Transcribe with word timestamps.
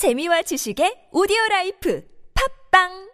재미와 0.00 0.40
지식의 0.48 1.12
오디오 1.12 1.36
라이프. 1.50 2.00
팝빵 2.32 3.09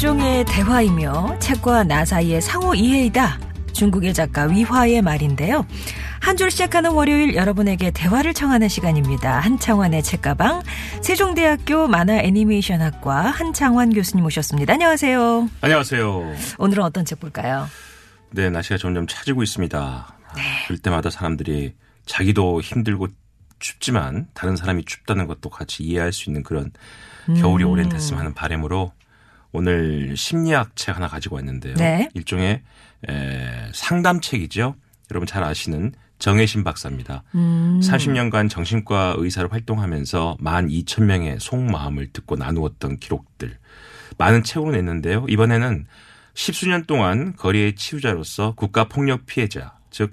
일종의 0.00 0.46
대화이며 0.46 1.38
책과 1.40 1.84
나 1.84 2.06
사이의 2.06 2.40
상호 2.40 2.74
이해이다. 2.74 3.38
중국의 3.74 4.14
작가 4.14 4.44
위화의 4.44 5.02
말인데요. 5.02 5.66
한 6.22 6.38
줄 6.38 6.50
시작하는 6.50 6.92
월요일 6.92 7.34
여러분에게 7.34 7.90
대화를 7.90 8.32
청하는 8.32 8.68
시간입니다. 8.68 9.40
한창환의 9.40 10.02
책가방 10.02 10.62
세종대학교 11.02 11.86
만화 11.86 12.14
애니메이션학과 12.16 13.26
한창환 13.26 13.92
교수님 13.92 14.24
오셨습니다. 14.24 14.72
안녕하세요. 14.72 15.50
안녕하세요. 15.60 16.34
오늘은 16.56 16.82
어떤 16.82 17.04
책 17.04 17.20
볼까요? 17.20 17.68
네, 18.30 18.48
날씨가 18.48 18.78
점점 18.78 19.06
차지고 19.06 19.42
있습니다. 19.42 20.14
그럴 20.66 20.78
때마다 20.78 21.10
사람들이 21.10 21.74
자기도 22.06 22.62
힘들고 22.62 23.08
춥지만 23.58 24.28
다른 24.32 24.56
사람이 24.56 24.86
춥다는 24.86 25.26
것도 25.26 25.50
같이 25.50 25.82
이해할 25.82 26.14
수 26.14 26.30
있는 26.30 26.42
그런 26.42 26.72
겨울이 27.38 27.64
오랜 27.64 27.90
됐으면 27.90 28.20
하는 28.20 28.32
바람으로 28.32 28.92
오늘 29.52 30.16
심리학 30.16 30.76
책 30.76 30.96
하나 30.96 31.08
가지고 31.08 31.36
왔는데요. 31.36 31.74
네. 31.74 32.08
일종의 32.14 32.62
에, 33.08 33.70
상담책이죠. 33.72 34.74
여러분 35.10 35.26
잘 35.26 35.42
아시는 35.42 35.92
정혜신 36.18 36.64
박사입니다. 36.64 37.24
음. 37.34 37.80
30년간 37.82 38.50
정신과 38.50 39.16
의사로 39.18 39.48
활동하면서 39.48 40.36
12,000명의 40.40 41.40
속마음을 41.40 42.12
듣고 42.12 42.36
나누었던 42.36 42.98
기록들 42.98 43.56
많은 44.18 44.44
책으로 44.44 44.72
냈는데요. 44.72 45.26
이번에는 45.28 45.86
십수년 46.34 46.84
동안 46.84 47.34
거리의 47.36 47.74
치유자로서 47.74 48.54
국가폭력 48.54 49.26
피해자 49.26 49.72
즉 49.90 50.12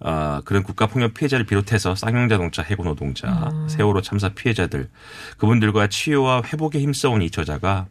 어, 0.00 0.40
그런 0.44 0.64
국가폭력 0.64 1.14
피해자를 1.14 1.46
비롯해서 1.46 1.94
쌍용자동차 1.94 2.62
해고 2.62 2.82
노동자, 2.82 3.52
세월호 3.68 4.02
참사 4.02 4.30
피해자들 4.30 4.88
그분들과 5.36 5.86
치유와 5.86 6.42
회복에 6.44 6.80
힘써온 6.80 7.22
이 7.22 7.30
저자가 7.30 7.86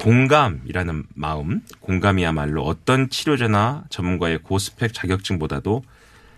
공감이라는 0.00 1.04
마음, 1.14 1.60
공감이야말로 1.80 2.62
어떤 2.64 3.10
치료제나 3.10 3.84
전문가의 3.90 4.38
고스펙 4.38 4.94
자격증보다도 4.94 5.82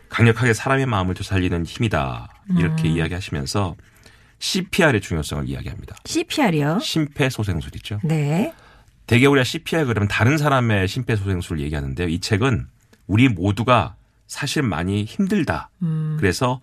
강력하게 0.09 0.53
사람의 0.53 0.87
마음을 0.87 1.15
되살리는 1.15 1.65
힘이다. 1.65 2.29
이렇게 2.59 2.89
이야기하시면서 2.89 3.77
CPR의 4.39 5.01
중요성을 5.01 5.49
이야기합니다. 5.49 5.97
CPR이요? 6.05 6.81
심폐소생술이죠. 6.81 8.01
네. 8.05 8.53
대개 9.07 9.27
우리가 9.27 9.45
CPR 9.45 9.87
그러면 9.87 10.09
다른 10.09 10.37
사람의 10.37 10.89
심폐소생술을 10.89 11.63
얘기하는데요. 11.63 12.09
이 12.09 12.21
책은 12.21 12.67
우리 13.07 13.29
모두가 13.29 13.95
사실 14.27 14.63
많이 14.63 15.05
힘들다. 15.05 15.71
그래서 16.19 16.61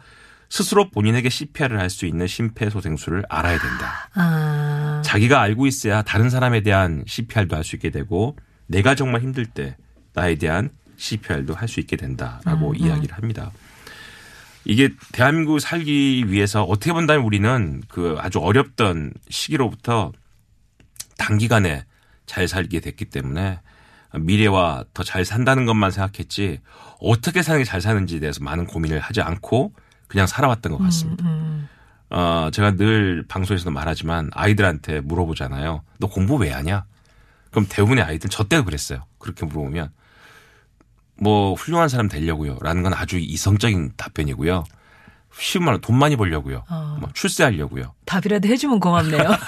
스스로 0.49 0.89
본인에게 0.89 1.29
CPR을 1.29 1.79
할 1.79 1.89
수 1.89 2.05
있는 2.05 2.25
심폐소생술을 2.27 3.23
알아야 3.29 3.59
된다. 3.59 4.09
아, 4.15 5.01
자기가 5.05 5.39
알고 5.41 5.67
있어야 5.67 6.01
다른 6.01 6.29
사람에 6.29 6.61
대한 6.61 7.03
CPR도 7.07 7.55
할 7.55 7.63
수 7.63 7.75
있게 7.75 7.89
되고 7.91 8.35
내가 8.67 8.95
정말 8.95 9.21
힘들 9.21 9.45
때 9.45 9.77
나에 10.13 10.35
대한 10.35 10.69
CPR도 10.97 11.53
할 11.55 11.67
수 11.67 11.79
있게 11.79 11.95
된다라고 11.95 12.73
이야기를 12.75 13.15
합니다. 13.15 13.51
이게 14.65 14.89
대한민국 15.13 15.59
살기 15.59 16.25
위해서 16.31 16.63
어떻게 16.63 16.91
본다면 16.93 17.23
우리는 17.25 17.81
그 17.87 18.17
아주 18.19 18.39
어렵던 18.39 19.13
시기로부터 19.29 20.11
단기간에 21.17 21.85
잘 22.25 22.47
살게 22.47 22.79
됐기 22.79 23.05
때문에 23.05 23.59
미래와 24.19 24.85
더 24.93 25.03
잘 25.03 25.25
산다는 25.25 25.65
것만 25.65 25.91
생각했지 25.91 26.59
어떻게 26.99 27.41
사는 27.41 27.59
게 27.61 27.65
잘 27.65 27.81
사는지에 27.81 28.19
대해서 28.19 28.43
많은 28.43 28.65
고민을 28.65 28.99
하지 28.99 29.21
않고 29.21 29.73
그냥 30.09 30.27
살아왔던 30.27 30.73
것 30.73 30.79
같습니다. 30.79 31.23
어, 32.09 32.49
제가 32.51 32.75
늘 32.75 33.23
방송에서도 33.27 33.71
말하지만 33.71 34.29
아이들한테 34.33 34.99
물어보잖아요. 35.01 35.83
너 35.99 36.07
공부 36.07 36.35
왜 36.35 36.51
하냐? 36.51 36.83
그럼 37.51 37.65
대부분의 37.69 38.03
아이들 38.03 38.29
저 38.29 38.43
때도 38.43 38.65
그랬어요. 38.65 39.05
그렇게 39.19 39.45
물어보면 39.45 39.91
뭐 41.21 41.53
훌륭한 41.53 41.87
사람 41.87 42.09
되려고요. 42.09 42.57
라는 42.61 42.83
건 42.83 42.93
아주 42.93 43.17
이성적인 43.17 43.93
답변이고요. 43.95 44.63
쉬운 45.37 45.63
말로 45.63 45.77
돈 45.79 45.97
많이 45.97 46.15
벌려고요. 46.15 46.65
뭐 46.99 47.09
출세하려고요. 47.13 47.93
답이라도 48.05 48.47
해주면 48.47 48.79
고맙네요. 48.79 49.29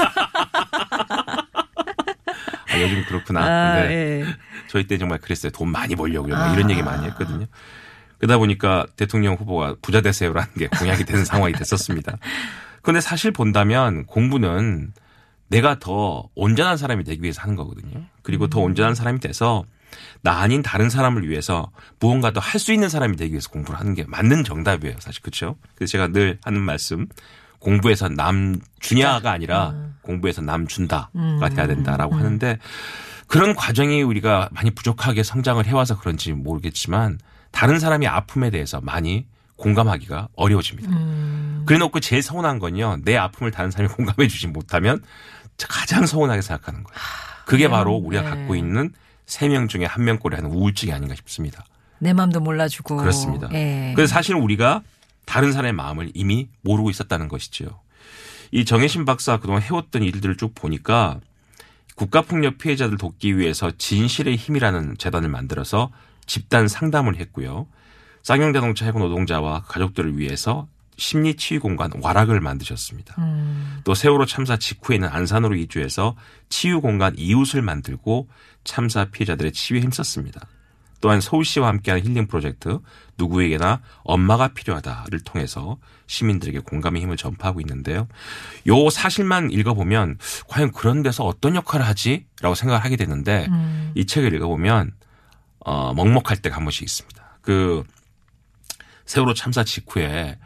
아, 2.71 2.79
요즘 2.79 3.03
그렇구나. 3.05 3.41
아, 3.41 3.75
근데 3.81 3.93
예. 3.93 4.25
저희 4.69 4.85
때 4.85 4.97
정말 4.97 5.17
그랬어요. 5.19 5.51
돈 5.51 5.69
많이 5.69 5.95
벌려고요. 5.95 6.35
뭐 6.35 6.53
이런 6.53 6.69
얘기 6.69 6.81
많이 6.83 7.05
했거든요. 7.07 7.47
그러다 8.21 8.37
보니까 8.37 8.85
대통령 8.95 9.33
후보가 9.33 9.77
부자 9.81 10.01
되세요라는 10.01 10.53
게 10.53 10.67
공약이 10.67 11.05
되는 11.05 11.25
상황이 11.25 11.53
됐었습니다. 11.53 12.17
그런데 12.83 13.01
사실 13.01 13.31
본다면 13.31 14.05
공부는 14.05 14.93
내가 15.47 15.79
더 15.79 16.29
온전한 16.35 16.77
사람이 16.77 17.03
되기 17.03 17.23
위해서 17.23 17.41
하는 17.41 17.55
거거든요. 17.55 18.03
그리고 18.21 18.47
더 18.47 18.59
온전한 18.59 18.93
사람이 18.93 19.19
돼서 19.19 19.63
나 20.21 20.39
아닌 20.39 20.61
다른 20.61 20.89
사람을 20.91 21.27
위해서 21.27 21.71
무언가 21.99 22.31
더 22.31 22.39
할 22.39 22.59
수 22.59 22.71
있는 22.71 22.89
사람이 22.89 23.17
되기 23.17 23.33
위해서 23.33 23.49
공부를 23.49 23.79
하는 23.79 23.95
게 23.95 24.05
맞는 24.07 24.43
정답이에요. 24.43 24.95
사실 24.99 25.21
그렇죠. 25.23 25.55
그래서 25.75 25.91
제가 25.93 26.09
늘 26.09 26.37
하는 26.43 26.61
말씀 26.61 27.07
공부에서 27.59 28.07
남 28.09 28.59
주냐가 28.79 29.31
아니라 29.31 29.73
공부에서 30.03 30.41
남 30.43 30.67
준다가 30.67 31.49
돼야 31.49 31.65
된다라고 31.67 32.15
하는데 32.15 32.59
그런 33.27 33.55
과정이 33.55 34.03
우리가 34.03 34.49
많이 34.51 34.69
부족하게 34.71 35.23
성장을 35.23 35.65
해와서 35.65 35.97
그런지 35.99 36.33
모르겠지만 36.33 37.17
다른 37.51 37.79
사람의 37.79 38.07
아픔에 38.07 38.49
대해서 38.49 38.81
많이 38.81 39.25
공감하기가 39.57 40.29
어려워집니다. 40.35 40.89
그래 41.65 41.77
놓고 41.77 41.99
제일 41.99 42.21
서운한 42.23 42.59
건요. 42.59 42.97
내 43.03 43.15
아픔을 43.17 43.51
다른 43.51 43.69
사람이 43.71 43.93
공감해 43.95 44.27
주지 44.27 44.47
못하면 44.47 45.01
가장 45.67 46.05
서운하게 46.07 46.41
생각하는 46.41 46.83
거예요. 46.83 46.97
그게 47.45 47.67
바로 47.69 47.93
우리가 47.95 48.23
네. 48.23 48.29
갖고 48.29 48.55
있는 48.55 48.91
세 49.27 49.47
명 49.47 49.67
중에 49.67 49.85
한 49.85 50.03
명꼴이 50.03 50.35
하는 50.35 50.49
우울증이 50.51 50.91
아닌가 50.91 51.13
싶습니다. 51.15 51.63
내 51.99 52.13
맘도 52.13 52.39
몰라주고. 52.39 52.97
그렇습니다. 52.97 53.47
예. 53.53 53.93
그래서 53.95 54.11
사실 54.13 54.35
우리가 54.35 54.81
다른 55.25 55.51
사람의 55.51 55.73
마음을 55.73 56.11
이미 56.15 56.49
모르고 56.61 56.89
있었다는 56.89 57.27
것이죠. 57.27 57.79
이 58.51 58.65
정혜신 58.65 59.05
박사 59.05 59.37
그동안 59.37 59.61
해왔던 59.61 60.01
일들을 60.03 60.35
쭉 60.37 60.53
보니까 60.55 61.19
국가폭력 61.95 62.57
피해자들 62.57 62.97
돕기 62.97 63.37
위해서 63.37 63.71
진실의 63.77 64.35
힘이라는 64.35 64.95
재단을 64.97 65.29
만들어서 65.29 65.91
집단 66.25 66.67
상담을 66.67 67.17
했고요. 67.17 67.67
쌍용자동차 68.23 68.85
해고 68.85 68.99
노동자와 68.99 69.63
가족들을 69.63 70.17
위해서 70.17 70.67
심리 70.97 71.35
치유 71.35 71.59
공간 71.59 71.91
와락을 71.99 72.41
만드셨습니다. 72.41 73.15
또 73.83 73.95
세월호 73.95 74.25
참사 74.27 74.57
직후에는 74.57 75.07
안산으로 75.07 75.55
이주해서 75.55 76.15
치유 76.49 76.79
공간 76.79 77.15
이웃을 77.17 77.61
만들고 77.63 78.27
참사 78.63 79.05
피해자들의 79.05 79.51
치유에 79.51 79.81
힘썼습니다. 79.81 80.47
또한 80.99 81.19
서울시와 81.19 81.67
함께하는 81.69 82.05
힐링 82.05 82.27
프로젝트 82.27 82.79
누구에게나 83.17 83.81
엄마가 84.03 84.49
필요하다를 84.49 85.21
통해서 85.21 85.77
시민들에게 86.05 86.59
공감의 86.59 87.01
힘을 87.01 87.17
전파하고 87.17 87.59
있는데요. 87.61 88.07
요 88.67 88.89
사실만 88.91 89.49
읽어보면 89.49 90.19
과연 90.47 90.71
그런 90.71 91.01
데서 91.01 91.23
어떤 91.25 91.55
역할을 91.55 91.87
하지? 91.87 92.27
라고 92.41 92.53
생각을 92.53 92.85
하게 92.85 92.97
되는데 92.97 93.47
이 93.95 94.05
책을 94.05 94.35
읽어보면 94.35 94.91
어, 95.65 95.93
먹먹할 95.93 96.37
때가 96.37 96.55
한 96.55 96.63
번씩 96.63 96.83
있습니다. 96.83 97.39
그 97.41 97.83
세월호 99.05 99.33
참사 99.33 99.63
직후에 99.63 100.37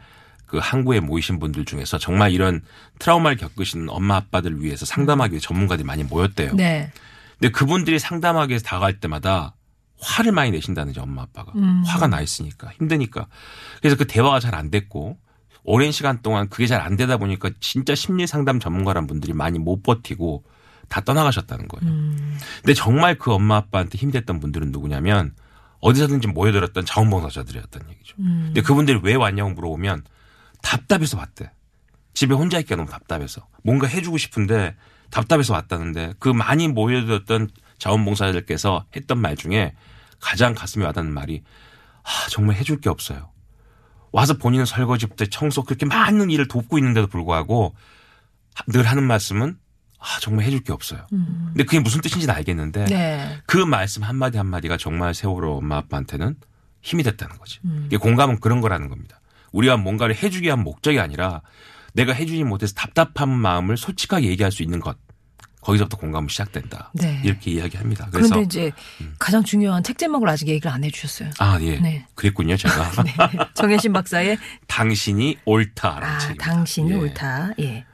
그 0.46 0.58
항구에 0.58 1.00
모이신 1.00 1.38
분들 1.38 1.64
중에서 1.64 1.98
정말 1.98 2.32
이런 2.32 2.62
트라우마를 2.98 3.36
겪으신 3.36 3.88
엄마 3.88 4.16
아빠들 4.16 4.62
위해서 4.62 4.86
상담하기 4.86 5.32
위해 5.32 5.40
전문가들이 5.40 5.86
많이 5.86 6.04
모였대요. 6.04 6.54
네. 6.54 6.92
근데 7.38 7.50
그분들이 7.50 7.98
상담하기 7.98 8.50
위해서 8.50 8.64
다가갈 8.64 9.00
때마다 9.00 9.54
화를 10.00 10.32
많이 10.32 10.50
내신다는 10.50 10.92
지 10.92 11.00
엄마 11.00 11.22
아빠가 11.22 11.52
음. 11.56 11.82
화가 11.86 12.06
나 12.06 12.20
있으니까 12.20 12.70
힘드니까 12.78 13.26
그래서 13.80 13.96
그 13.96 14.06
대화가 14.06 14.40
잘 14.40 14.54
안 14.54 14.70
됐고 14.70 15.18
오랜 15.64 15.90
시간 15.90 16.22
동안 16.22 16.48
그게 16.48 16.66
잘 16.66 16.80
안 16.80 16.96
되다 16.96 17.16
보니까 17.16 17.50
진짜 17.60 17.94
심리 17.94 18.26
상담 18.26 18.60
전문가란 18.60 19.06
분들이 19.06 19.32
많이 19.32 19.58
못 19.58 19.82
버티고 19.82 20.44
다 20.88 21.00
떠나가셨다는 21.00 21.68
거예요. 21.68 21.92
음. 21.92 22.38
근데 22.56 22.74
정말 22.74 23.16
그 23.16 23.32
엄마 23.32 23.56
아빠한테 23.56 23.98
힘이 23.98 24.12
됐던 24.12 24.40
분들은 24.40 24.70
누구냐면 24.72 25.34
어디서든지 25.80 26.28
모여들었던 26.28 26.84
자원봉사자들이었던 26.84 27.90
얘기죠. 27.90 28.16
음. 28.20 28.42
근데 28.46 28.62
그분들이 28.62 29.00
왜 29.02 29.14
왔냐고 29.14 29.50
물어보면 29.50 30.04
답답해서 30.62 31.18
왔대. 31.18 31.50
집에 32.14 32.34
혼자 32.34 32.58
있기가 32.58 32.76
너무 32.76 32.88
답답해서 32.88 33.46
뭔가 33.62 33.86
해주고 33.86 34.16
싶은데 34.16 34.74
답답해서 35.10 35.52
왔다는데 35.52 36.14
그 36.18 36.28
많이 36.28 36.66
모여들었던 36.68 37.50
자원봉사자들께서 37.78 38.86
했던 38.96 39.18
말 39.18 39.36
중에 39.36 39.74
가장 40.20 40.54
가슴에 40.54 40.84
와닿는 40.84 41.12
말이 41.12 41.42
아 42.02 42.28
정말 42.30 42.56
해줄 42.56 42.80
게 42.80 42.88
없어요. 42.88 43.30
와서 44.12 44.34
본인은 44.38 44.64
설거지부터 44.64 45.26
청소 45.26 45.62
그렇게 45.62 45.84
많은 45.84 46.30
일을 46.30 46.48
돕고 46.48 46.78
있는데도 46.78 47.06
불구하고 47.06 47.74
늘 48.68 48.84
하는 48.84 49.02
말씀은 49.02 49.58
아 49.98 50.18
정말 50.20 50.44
해줄 50.44 50.60
게 50.60 50.72
없어요. 50.72 51.06
근데 51.10 51.64
그게 51.64 51.80
무슨 51.80 52.00
뜻인지는 52.00 52.34
알겠는데 52.34 52.84
네. 52.86 53.38
그 53.46 53.56
말씀 53.58 54.02
한마디 54.02 54.38
한마디가 54.38 54.76
정말 54.76 55.14
세월호 55.14 55.56
엄마 55.58 55.78
아빠한테는 55.78 56.36
힘이 56.82 57.02
됐다는 57.02 57.38
거지. 57.38 57.60
이게 57.86 57.96
공감은 57.96 58.40
그런 58.40 58.60
거라는 58.60 58.88
겁니다. 58.88 59.20
우리가 59.52 59.76
뭔가를 59.76 60.14
해주기 60.14 60.46
위한 60.46 60.62
목적이 60.62 61.00
아니라 61.00 61.42
내가 61.94 62.12
해주지 62.12 62.44
못해서 62.44 62.74
답답한 62.74 63.30
마음을 63.30 63.76
솔직하게 63.76 64.28
얘기할 64.28 64.52
수 64.52 64.62
있는 64.62 64.80
것. 64.80 64.96
거기서부터 65.62 65.96
공감은 65.96 66.28
시작된다. 66.28 66.92
네. 66.94 67.20
이렇게 67.24 67.50
이야기합니다. 67.50 68.08
그래서 68.12 68.28
그런데 68.34 68.44
이제 68.44 68.72
가장 69.18 69.42
중요한 69.42 69.82
책 69.82 69.98
제목을 69.98 70.28
아직 70.28 70.46
얘기를 70.46 70.70
안 70.70 70.84
해주셨어요. 70.84 71.30
아 71.40 71.58
예, 71.60 71.80
네. 71.80 72.06
그랬군요 72.14 72.56
제가. 72.56 72.90
네. 73.02 73.12
정혜신 73.54 73.92
박사의 73.92 74.38
당신이 74.68 75.38
옳다라는 75.44 76.06
아, 76.06 76.18
책입니다. 76.20 76.44
당신이 76.44 76.90
예. 76.92 76.94
옳다. 76.94 77.50
예. 77.58 77.84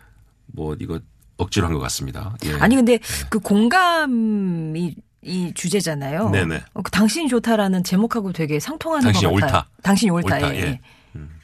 뭐 0.49 0.77
이거 0.81 1.01
억지로 1.43 1.67
한 1.67 1.75
것 1.75 1.81
같습니다. 1.81 2.35
예. 2.45 2.55
아니 2.55 2.75
근데 2.77 2.99
그 3.31 3.39
공감이 3.39 4.95
이 5.25 5.53
주제잖아요. 5.55 6.31
네네. 6.31 6.63
어, 6.75 6.83
그 6.83 6.91
당신이 6.91 7.29
좋다라는 7.29 7.85
제목하고 7.85 8.33
되게 8.33 8.59
상통하는 8.59 9.05
당신이 9.05 9.33
것 9.33 9.41
같아요. 9.41 9.47
옳다. 9.61 9.71
당신이 9.83 10.11
옳다. 10.11 10.37
옳다, 10.37 10.55
예. 10.57 10.61
예. 10.61 10.81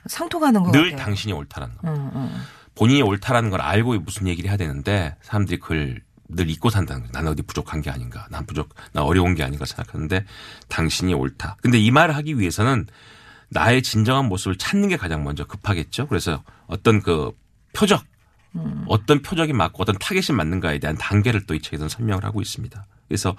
상통하는 0.06 0.62
것 0.62 0.72
늘 0.72 0.90
같아요. 0.90 1.04
당신이 1.04 1.32
옳다라는 1.34 1.76
거. 1.76 1.88
음, 1.88 2.10
음. 2.14 2.42
본인이 2.74 3.02
옳다라는 3.02 3.50
걸 3.50 3.60
알고 3.60 3.98
무슨 4.00 4.26
얘기를 4.26 4.48
해야 4.50 4.56
되는데 4.56 5.14
사람들이 5.22 5.58
그걸 5.58 6.00
늘 6.28 6.48
잊고 6.50 6.70
산다는 6.70 7.02
거예요. 7.02 7.12
나는 7.12 7.32
어디 7.32 7.42
부족한 7.42 7.80
게 7.82 7.90
아닌가. 7.90 8.26
난 8.30 8.46
부족, 8.46 8.74
나 8.92 9.02
어려운 9.02 9.34
게 9.34 9.42
아닌가 9.44 9.64
생각하는데 9.64 10.24
당신이 10.68 11.14
옳다. 11.14 11.56
근데 11.62 11.78
이 11.78 11.90
말을 11.90 12.16
하기 12.16 12.38
위해서는 12.38 12.86
나의 13.50 13.82
진정한 13.82 14.26
모습을 14.26 14.56
찾는 14.58 14.88
게 14.88 14.96
가장 14.96 15.24
먼저 15.24 15.44
급하겠죠. 15.44 16.06
그래서 16.08 16.42
어떤 16.66 17.00
그 17.02 17.32
표적, 17.72 18.02
어떤 18.86 19.22
표적이 19.22 19.52
맞고 19.52 19.82
어떤 19.82 19.96
타겟이 19.98 20.34
맞는가에 20.36 20.78
대한 20.78 20.96
단계를 20.96 21.46
또 21.46 21.54
이 21.54 21.60
책에서는 21.60 21.88
설명을 21.88 22.24
하고 22.24 22.40
있습니다. 22.40 22.86
그래서 23.08 23.34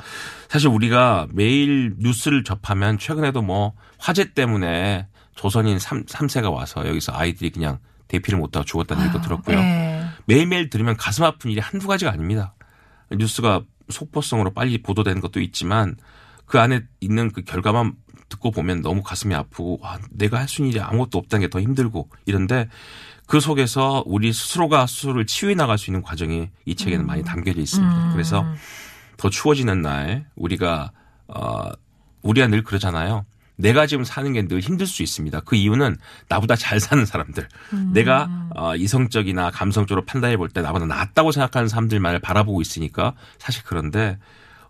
사실 0.48 0.68
우리가 0.70 1.28
매일 1.32 1.96
뉴스를 2.00 2.44
접하면 2.44 2.98
최근에도 2.98 3.42
뭐 3.42 3.74
화재 3.98 4.34
때문에 4.34 5.08
조선인 5.36 5.80
3, 5.80 6.06
삼세가 6.08 6.50
와서 6.50 6.88
여기서 6.88 7.14
아이들이 7.14 7.50
그냥 7.52 7.80
대피를 8.08 8.40
못하고 8.40 8.66
죽었다는 8.66 9.04
얘기도 9.04 9.22
들었고요. 9.22 9.58
예. 9.58 10.04
매일매일 10.26 10.70
들으면 10.70 10.98
가슴 10.98 11.24
아픈 11.24 11.52
일이 11.52 11.60
한두 11.62 11.88
가지가 11.88 12.12
아닙니다. 12.12 12.56
뉴스가 13.12 13.62
속보성으로 13.90 14.52
빨리 14.54 14.82
보도되는 14.82 15.22
것도 15.22 15.40
있지만 15.42 15.96
그 16.46 16.60
안에 16.60 16.82
있는 17.00 17.32
그 17.32 17.44
결과만 17.44 17.94
듣고 18.28 18.52
보면 18.52 18.82
너무 18.82 19.02
가슴이 19.04 19.34
아프고 19.36 19.80
와, 19.82 19.98
내가 20.12 20.40
할 20.40 20.48
수 20.48 20.62
있는 20.62 20.72
일이 20.72 20.80
아무것도 20.82 21.18
없다는 21.18 21.46
게 21.46 21.50
더 21.50 21.60
힘들고 21.62 22.10
이런데 22.26 22.68
그 23.30 23.40
속에서 23.40 24.04
우리 24.08 24.34
스스로가 24.34 24.88
스스로를 24.88 25.28
치유해 25.28 25.54
나갈 25.54 25.78
수 25.78 25.92
있는 25.92 26.02
과정이 26.02 26.50
이 26.66 26.74
책에는 26.76 27.06
많이 27.06 27.24
담겨져 27.24 27.62
있습니다. 27.62 28.10
그래서 28.12 28.44
더 29.18 29.30
추워지는 29.30 29.84
날 29.84 30.26
우리가 30.36 30.92
어 31.28 31.70
우리가 32.24 32.48
늘 32.48 32.64
그러잖아요. 32.64 33.26
내가 33.56 33.86
지금 33.86 34.04
사는 34.04 34.34
게 34.34 34.48
늘 34.48 34.62
힘들 34.62 34.88
수 34.88 35.04
있습니다. 35.04 35.42
그 35.42 35.56
이유는 35.56 35.98
나보다 36.28 36.56
잘 36.56 36.80
사는 36.80 37.06
사람들, 37.06 37.48
내가 37.94 38.30
어, 38.56 38.76
이성적이나 38.76 39.52
감성적으로 39.52 40.06
판단해 40.06 40.36
볼 40.38 40.50
때 40.50 40.62
나보다 40.62 40.86
낫다고 40.86 41.32
생각하는 41.32 41.68
사람들만을 41.68 42.20
바라보고 42.22 42.62
있으니까 42.62 43.14
사실 43.38 43.62
그런데 43.64 44.18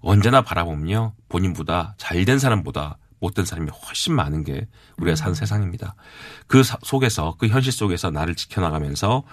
언제나 0.02 0.42
바라보면요 0.42 1.14
본인보다 1.30 1.96
잘 1.98 2.26
된 2.26 2.40
사람보다 2.40 2.98
못된 3.19 3.45
사람이 3.45 3.69
훨씬 3.69 4.13
많은 4.16 4.44
게 4.44 4.68
우리가 4.98 5.16
사는 5.16 5.33
세상입니다. 5.33 5.95
그 6.48 6.63
사- 6.63 6.77
속에서 6.83 7.36
그 7.38 7.48
현실 7.48 7.71
속에서 7.71 8.10
나를 8.12 8.36
지켜나가면서 8.36 9.24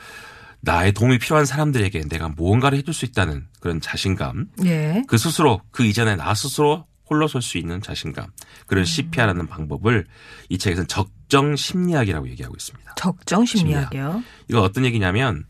나의 0.61 0.93
도움이 0.93 1.19
필요한 1.19 1.45
사람들에게 1.45 2.09
내가 2.09 2.29
무언가를 2.29 2.79
해줄 2.79 2.93
수 2.95 3.05
있다는 3.05 3.47
그런 3.61 3.81
자신감, 3.81 4.49
예. 4.65 5.05
그 5.07 5.19
스스로 5.19 5.61
그 5.71 5.85
이전에 5.85 6.17
나 6.17 6.35
스스로 6.35 6.87
홀로 7.09 7.29
설 7.29 7.41
수 7.41 7.57
있는 7.59 7.81
자신감 7.81 8.27
그런 8.67 8.85
CPR라는 8.85 9.47
방법을 9.47 10.07
이 10.49 10.59
책에서는 10.59 10.89
적정 10.89 11.55
심리학이라고 11.55 12.29
얘기하고 12.31 12.57
있습니다. 12.57 12.95
적정 12.97 13.45
심리학이요. 13.45 14.25
이거 14.49 14.63
어떤 14.63 14.85
얘기냐면 14.85 15.45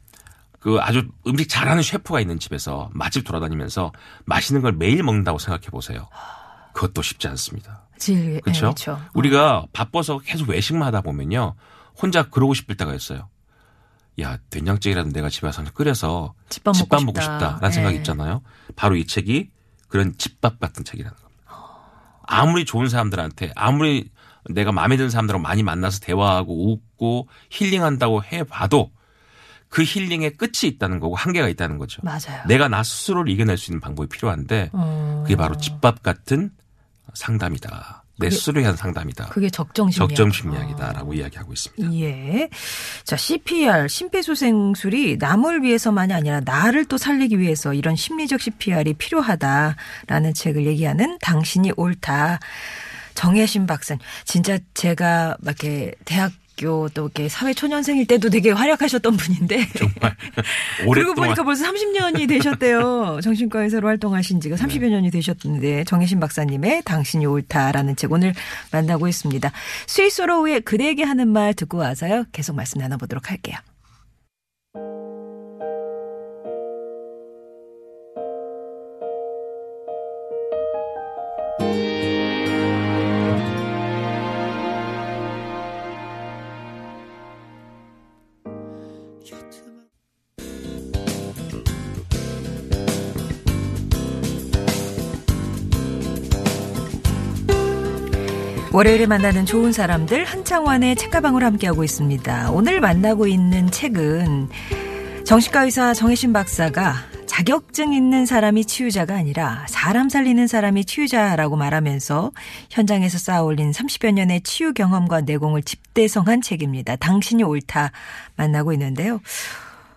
그 0.61 0.79
아주 0.81 1.09
음식 1.27 1.49
잘하는 1.49 1.83
셰프가 1.83 2.21
있는 2.21 2.39
집에서 2.39 2.91
맛집 2.93 3.25
돌아다니면서 3.25 3.93
맛있는 4.27 4.61
걸 4.61 4.73
매일 4.73 5.03
먹는다고 5.03 5.39
생각해 5.39 5.69
보세요. 5.69 6.09
그것도 6.75 7.01
쉽지 7.01 7.27
않습니다. 7.29 7.86
질, 7.99 8.41
그렇죠? 8.41 8.59
예, 8.59 8.61
그렇죠. 8.61 9.01
우리가 9.15 9.67
바빠서 9.73 10.19
계속 10.19 10.49
외식만 10.49 10.87
하다 10.89 11.03
보면요. 11.03 11.55
혼자 12.01 12.25
그러고 12.25 12.55
싶을 12.55 12.77
때가 12.77 12.95
있어요. 12.95 13.29
야, 14.21 14.39
된장찌개라도 14.51 15.11
내가 15.11 15.29
집에 15.29 15.47
와서 15.47 15.63
끓여서 15.75 16.35
집밥 16.49 16.73
먹고 16.75 16.79
집밥 16.85 17.05
먹고 17.05 17.21
싶다. 17.21 17.35
싶다라는 17.35 17.71
생각이 17.73 17.97
예. 17.97 17.99
있잖아요. 17.99 18.43
바로 18.75 18.97
이 18.97 19.07
책이 19.07 19.51
그런 19.89 20.17
집밥 20.17 20.59
같은 20.59 20.85
책이라는 20.85 21.17
겁니다. 21.17 21.43
아무리 22.23 22.65
좋은 22.65 22.89
사람들한테 22.89 23.53
아무리 23.55 24.11
내가 24.51 24.73
마음에 24.73 24.97
드는 24.97 25.11
사람들하고 25.11 25.43
많이 25.43 25.63
만나서 25.63 26.01
대화하고 26.01 26.73
웃고 26.73 27.29
힐링한다고 27.51 28.25
해봐도 28.25 28.91
그 29.69 29.83
힐링의 29.83 30.37
끝이 30.37 30.71
있다는 30.71 31.01
거고 31.01 31.17
한계가 31.17 31.49
있다는 31.49 31.79
거죠. 31.79 32.01
맞아요. 32.05 32.43
내가 32.47 32.69
나 32.69 32.83
스스로를 32.83 33.31
이겨낼 33.31 33.59
수 33.59 33.71
있는 33.71 33.81
방법이 33.81 34.09
필요한데 34.09 34.71
어, 34.73 35.23
그게 35.25 35.37
바로 35.37 35.57
집밥 35.57 36.03
같은 36.03 36.51
상담이다. 37.17 38.05
내 38.19 38.31
스스로에 38.31 38.63
대한 38.63 38.77
상담이다. 38.77 39.27
그게 39.27 39.51
적정 39.51 39.91
심리학. 39.91 40.09
적정 40.09 40.31
심리학이다라고 40.31 41.13
이야기하고 41.15 41.53
있습니다. 41.53 41.95
예. 42.01 42.49
자, 43.05 43.17
CPR, 43.17 43.89
심폐소생술이 43.89 45.19
남을 45.19 45.63
위해서만이 45.63 46.15
아니라 46.15 46.41
나를 46.41 46.87
또 46.87 46.97
살리기 46.97 47.39
위해서 47.39 47.75
이런 47.75 47.95
심리적 47.95 48.41
CPR이 48.41 48.95
필요하다라는 48.95 50.33
책을 50.35 50.65
얘기하는 50.67 51.19
당신이 51.21 51.73
옳다. 51.77 52.41
정혜신 53.15 53.67
박사님. 53.67 54.01
진짜 54.25 54.59
제가 54.75 55.37
막 55.41 55.63
이렇게 55.63 55.93
대학 56.05 56.33
교 56.57 56.87
또 56.95 57.05
이렇게 57.05 57.29
사회 57.29 57.53
초년생일 57.53 58.07
때도 58.07 58.31
되게 58.31 58.51
활약하셨던 58.51 59.17
분인데. 59.17 59.69
정말 59.77 60.17
그리고 60.93 61.15
보니까 61.15 61.43
벌써 61.43 61.65
30년이 61.65 62.29
되셨대요. 62.29 63.21
정신과 63.23 63.63
의사로 63.63 63.89
활동하신 63.89 64.41
지가 64.41 64.57
30여 64.57 64.89
년이 64.89 65.11
되셨는데 65.11 65.85
정혜신 65.85 66.21
박사님의 66.21 66.83
당신이 66.85 67.27
옳다라는 67.27 67.97
책 67.97 68.13
오늘 68.13 68.35
만나고 68.73 69.09
있습니다. 69.09 69.51
스위스로우의 69.87 70.63
그대에게 70.63 71.05
하는 71.05 71.29
말 71.29 71.55
듣고 71.55 71.79
와서요. 71.79 72.25
계속 72.33 72.57
말씀 72.57 72.81
나눠보도록 72.81 73.31
할게요. 73.31 73.57
월요일에 98.73 99.07
만나는 99.07 99.47
좋은 99.47 99.73
사람들 99.73 100.25
한창환의 100.25 100.97
책가방으로 100.97 101.47
함께하고 101.47 101.85
있습니다. 101.85 102.51
오늘 102.51 102.81
만나고 102.81 103.27
있는 103.27 103.71
책은 103.71 104.49
정신과 105.25 105.65
의사 105.65 105.95
정혜신 105.95 106.33
박사가 106.33 106.95
자격증 107.27 107.93
있는 107.93 108.27
사람이 108.27 108.65
치유자가 108.65 109.15
아니라 109.15 109.67
사람 109.69 110.09
살리는 110.09 110.47
사람이 110.47 110.85
치유자라고 110.85 111.57
말하면서 111.57 112.33
현장에서 112.71 113.19
쌓아올린 113.19 113.71
30여 113.73 114.13
년의 114.13 114.43
치유 114.43 114.73
경험과 114.73 115.23
내공을 115.23 115.63
집대성한 115.63 116.43
책입니다. 116.43 116.97
당신이 116.97 117.43
옳다 117.43 117.93
만나고 118.37 118.73
있는데요. 118.73 119.21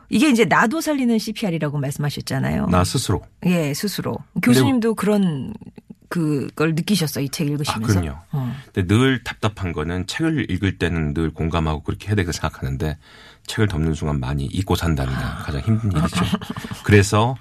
이게 0.09 0.29
이제 0.29 0.45
나도 0.45 0.81
살리는 0.81 1.17
CPR이라고 1.17 1.77
말씀하셨잖아요. 1.77 2.67
나 2.67 2.83
스스로 2.83 3.21
예, 3.45 3.73
스스로. 3.73 4.17
교수님도 4.41 4.95
그런 4.95 5.53
그걸 6.09 6.75
느끼셨어요? 6.75 7.23
이책 7.25 7.47
아, 7.47 7.51
읽으시면서? 7.51 8.01
그럼요. 8.01 8.19
어. 8.31 8.55
근데 8.73 8.87
늘 8.87 9.23
답답한 9.23 9.71
거는 9.71 10.07
책을 10.07 10.49
읽을 10.51 10.77
때는 10.77 11.13
늘 11.13 11.31
공감하고 11.31 11.83
그렇게 11.83 12.07
해야 12.07 12.15
되고 12.15 12.31
생각하는데 12.31 12.97
책을 13.47 13.67
덮는 13.67 13.93
순간 13.93 14.19
많이 14.19 14.45
잊고 14.45 14.75
산다는 14.75 15.13
게 15.13 15.19
가장 15.19 15.61
힘든 15.61 15.91
일이죠. 15.91 16.25
그래서 16.83 17.35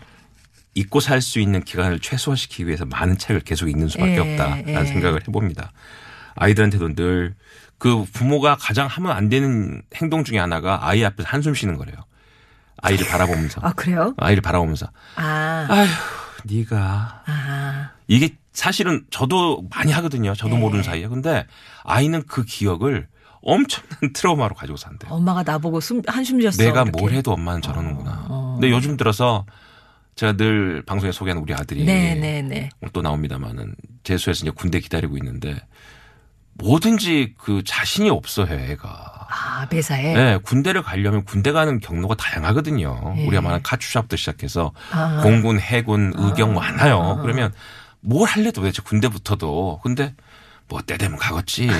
잊고 0.75 1.00
살 1.00 1.20
수 1.20 1.40
있는 1.40 1.62
기간을 1.64 1.98
최소화시키기 2.00 2.66
위해서 2.66 2.84
많은 2.84 3.18
책을 3.18 3.40
계속 3.40 3.68
읽는 3.68 3.88
수밖에 3.88 4.14
예, 4.14 4.18
없다라는 4.18 4.68
예. 4.68 4.84
생각을 4.84 5.22
해봅니다. 5.26 5.72
아이들한테도 6.37 6.94
늘 6.94 7.34
그 7.78 8.04
부모가 8.12 8.56
가장 8.56 8.88
하면 8.88 9.12
안 9.12 9.28
되는 9.28 9.82
행동 9.94 10.25
중에 10.25 10.38
하나가 10.38 10.87
아이 10.87 11.04
앞에서 11.04 11.28
한숨 11.28 11.54
쉬는 11.54 11.76
거래요. 11.76 11.96
아이를 12.82 13.06
바라보면서. 13.08 13.60
아, 13.64 13.72
그래요? 13.72 14.14
아이를 14.18 14.40
바라보면서 14.42 14.88
아, 15.16 15.66
아휴 15.68 15.88
네가 16.44 17.22
아, 17.26 17.90
이게 18.08 18.37
사실은 18.58 19.04
저도 19.10 19.62
많이 19.70 19.92
하거든요. 19.92 20.34
저도 20.34 20.56
네. 20.56 20.60
모르는 20.60 20.82
사이에. 20.82 21.06
근데 21.06 21.46
아이는 21.84 22.24
그 22.26 22.44
기억을 22.44 23.06
엄청난 23.40 23.88
트라우마로 24.12 24.56
가지고 24.56 24.76
산대요. 24.76 25.12
엄마가 25.12 25.44
나보고 25.44 25.80
숨, 25.80 26.02
한숨 26.08 26.40
쉬었어. 26.40 26.60
내가 26.60 26.82
이렇게. 26.82 26.90
뭘 26.90 27.12
해도 27.12 27.32
엄마는 27.32 27.62
저러는구나. 27.62 28.26
어. 28.28 28.56
근데 28.58 28.74
요즘 28.74 28.96
들어서 28.96 29.46
제가 30.16 30.32
늘 30.32 30.82
방송에 30.84 31.12
소개하는 31.12 31.40
우리 31.40 31.54
아들이 31.54 31.84
네, 31.84 32.16
네, 32.16 32.42
네. 32.42 32.68
오늘 32.80 32.92
또 32.92 33.00
나옵니다만은 33.00 33.76
재수해서 34.02 34.44
이제 34.44 34.50
군대 34.50 34.80
기다리고 34.80 35.16
있는데 35.18 35.56
뭐든지 36.54 37.34
그 37.38 37.62
자신이 37.64 38.10
없어요, 38.10 38.52
애가. 38.52 39.28
아, 39.30 39.68
배사에? 39.68 40.14
네, 40.14 40.36
군대를 40.38 40.82
가려면 40.82 41.24
군대 41.24 41.52
가는 41.52 41.78
경로가 41.78 42.16
다양하거든요. 42.16 43.14
예. 43.18 43.26
우리가 43.26 43.40
말하는 43.40 43.62
카츄샵부터 43.62 44.16
시작해서 44.16 44.72
아. 44.90 45.20
공군, 45.22 45.60
해군, 45.60 46.12
의경 46.16 46.54
많아요. 46.54 47.20
그러면 47.22 47.52
뭘 48.00 48.28
할래 48.28 48.50
도대체 48.50 48.83
군대부터도. 48.83 49.81
근데 49.83 50.14
뭐 50.69 50.81
때 50.83 50.97
되면 50.99 51.19
가겠지. 51.19 51.67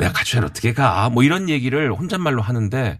내가 0.00 0.12
카츄샵 0.12 0.44
어떻게 0.44 0.72
가? 0.72 1.08
뭐 1.10 1.22
이런 1.22 1.48
얘기를 1.48 1.92
혼잣말로 1.92 2.42
하는데 2.42 2.98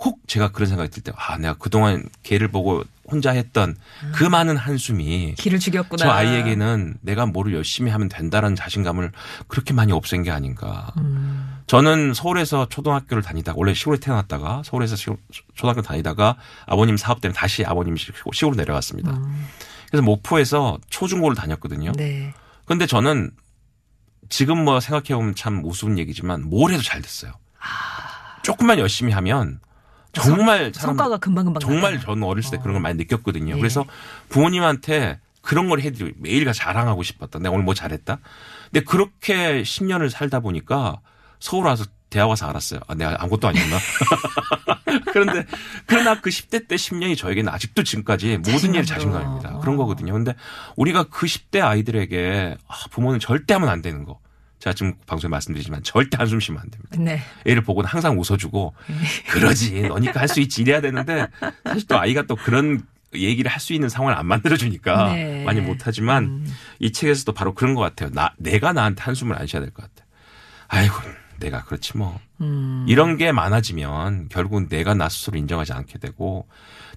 혹 0.00 0.20
제가 0.28 0.48
그런 0.52 0.68
생각이 0.68 0.90
들 0.90 1.02
때, 1.02 1.12
아, 1.16 1.36
내가 1.38 1.54
그동안 1.54 2.04
걔를 2.22 2.48
보고 2.48 2.84
혼자 3.10 3.32
했던 3.32 3.74
그 4.14 4.22
많은 4.24 4.56
한숨이 4.56 5.34
길을 5.36 5.58
죽였구나. 5.58 6.04
저 6.04 6.10
아이에게는 6.10 6.98
내가 7.00 7.26
뭐를 7.26 7.52
열심히 7.54 7.90
하면 7.90 8.08
된다라는 8.08 8.54
자신감을 8.54 9.10
그렇게 9.48 9.74
많이 9.74 9.92
없앤 9.92 10.22
게 10.22 10.30
아닌가. 10.30 10.92
음. 10.98 11.58
저는 11.66 12.14
서울에서 12.14 12.68
초등학교를 12.68 13.22
다니다가 13.24 13.56
원래 13.58 13.74
시골에 13.74 13.98
태어났다가 13.98 14.62
서울에서 14.64 14.94
시골- 14.94 15.18
초등학교 15.54 15.82
다니다가 15.82 16.36
아버님 16.66 16.96
사업 16.96 17.20
때문에 17.20 17.36
다시 17.36 17.64
아버님 17.64 17.96
시골- 17.96 18.32
시골로 18.32 18.54
내려갔습니다. 18.56 19.10
그래서 19.90 20.02
목포에서 20.02 20.78
초중고를 20.90 21.36
다녔거든요. 21.36 21.90
음. 21.90 21.96
네. 21.96 22.34
근데 22.64 22.86
저는 22.86 23.30
지금 24.28 24.64
뭐 24.64 24.80
생각해보면 24.80 25.34
참 25.34 25.64
우스운 25.64 25.98
얘기지만 25.98 26.48
뭘 26.48 26.72
해도 26.72 26.82
잘 26.82 27.00
됐어요. 27.00 27.32
조금만 28.42 28.78
열심히 28.78 29.12
하면 29.12 29.60
정말 30.12 30.72
사람 30.74 30.96
성과가 30.96 31.18
금방금방. 31.18 31.60
정말 31.60 31.94
나요. 31.94 32.02
저는 32.02 32.22
어렸을 32.22 32.52
때 32.52 32.58
그런 32.58 32.74
걸 32.74 32.82
많이 32.82 32.96
느꼈거든요. 32.98 33.54
예. 33.54 33.58
그래서 33.58 33.84
부모님한테 34.28 35.20
그런 35.40 35.68
걸 35.68 35.80
해드리고 35.80 36.18
매일가 36.20 36.52
자랑하고 36.52 37.02
싶었다. 37.02 37.38
내가 37.38 37.52
오늘 37.54 37.64
뭐 37.64 37.74
잘했다. 37.74 38.18
근데 38.70 38.84
그렇게 38.84 39.62
10년을 39.62 40.10
살다 40.10 40.40
보니까 40.40 41.00
서울 41.40 41.66
와서 41.66 41.84
대학 42.10 42.28
와서 42.28 42.46
알았어요. 42.46 42.80
아, 42.86 42.94
내가 42.94 43.16
아무것도 43.20 43.48
아니었나? 43.48 43.76
그런데, 45.12 45.44
그러나 45.86 46.20
그 46.20 46.30
10대 46.30 46.66
때 46.68 46.76
10년이 46.76 47.16
저에게는 47.16 47.52
아직도 47.52 47.82
지금까지 47.82 48.38
모든 48.38 48.74
일에 48.74 48.82
자신감으로. 48.82 48.86
자신감입니다. 48.86 49.58
그런 49.60 49.76
거거든요. 49.76 50.12
근데 50.14 50.34
우리가 50.76 51.04
그 51.04 51.26
10대 51.26 51.62
아이들에게 51.62 52.56
아, 52.66 52.74
부모는 52.90 53.20
절대 53.20 53.54
하면 53.54 53.68
안 53.68 53.82
되는 53.82 54.04
거. 54.04 54.18
제가 54.58 54.74
지금 54.74 54.94
방송에 55.06 55.30
말씀드리지만 55.30 55.82
절대 55.84 56.16
한숨 56.16 56.40
쉬면 56.40 56.60
안 56.60 56.70
됩니다. 56.70 56.96
네. 56.98 57.22
애를 57.46 57.62
보고는 57.62 57.88
항상 57.88 58.18
웃어주고 58.18 58.74
그러지 59.30 59.82
너니까 59.88 60.18
할 60.20 60.26
수 60.28 60.40
있지 60.40 60.62
이래야 60.62 60.80
되는데 60.80 61.28
사실 61.64 61.86
또 61.86 61.96
아이가 62.00 62.22
또 62.22 62.34
그런 62.34 62.82
얘기를 63.14 63.48
할 63.52 63.60
수 63.60 63.72
있는 63.72 63.88
상황을 63.88 64.18
안 64.18 64.26
만들어주니까 64.26 65.12
네. 65.12 65.44
많이 65.44 65.60
못하지만 65.60 66.44
이 66.80 66.90
책에서도 66.90 67.32
바로 67.34 67.54
그런 67.54 67.74
것 67.74 67.82
같아요. 67.82 68.10
나 68.12 68.32
내가 68.36 68.72
나한테 68.72 69.00
한숨을 69.02 69.38
안 69.38 69.46
쉬어야 69.46 69.62
될 69.62 69.72
것 69.72 69.82
같아. 69.82 70.04
아이고 70.66 70.94
내가 71.38 71.64
그렇지 71.64 71.96
뭐 71.96 72.18
음. 72.40 72.84
이런 72.88 73.16
게 73.16 73.32
많아지면 73.32 74.28
결국은 74.28 74.68
내가 74.68 74.94
나 74.94 75.08
스스로 75.08 75.38
인정하지 75.38 75.72
않게 75.72 75.98
되고 75.98 76.46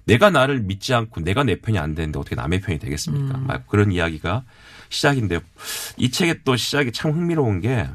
내가 0.04 0.30
나를 0.30 0.60
믿지 0.60 0.94
않고 0.94 1.20
내가 1.20 1.44
내 1.44 1.60
편이 1.60 1.78
안 1.78 1.94
되는데 1.94 2.18
어떻게 2.18 2.34
남의 2.34 2.60
편이 2.60 2.78
되겠습니까? 2.78 3.38
음. 3.38 3.46
막 3.46 3.66
그런 3.68 3.92
이야기가 3.92 4.44
시작인데요. 4.88 5.40
이 5.96 6.10
책의 6.10 6.40
또 6.44 6.56
시작이 6.56 6.92
참 6.92 7.12
흥미로운 7.12 7.60
게 7.60 7.88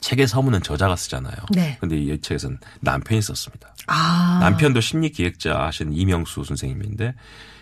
책의 0.00 0.28
서문은 0.28 0.62
저자가 0.62 0.96
쓰잖아요. 0.96 1.36
네. 1.54 1.76
근데 1.80 1.96
이 1.96 2.20
책에서는 2.20 2.58
남편이 2.80 3.20
썼습니다. 3.22 3.74
아. 3.86 4.38
남편도 4.40 4.80
심리 4.80 5.10
기획자 5.10 5.58
하시는 5.60 5.92
이명수 5.92 6.44
선생님인데 6.44 7.14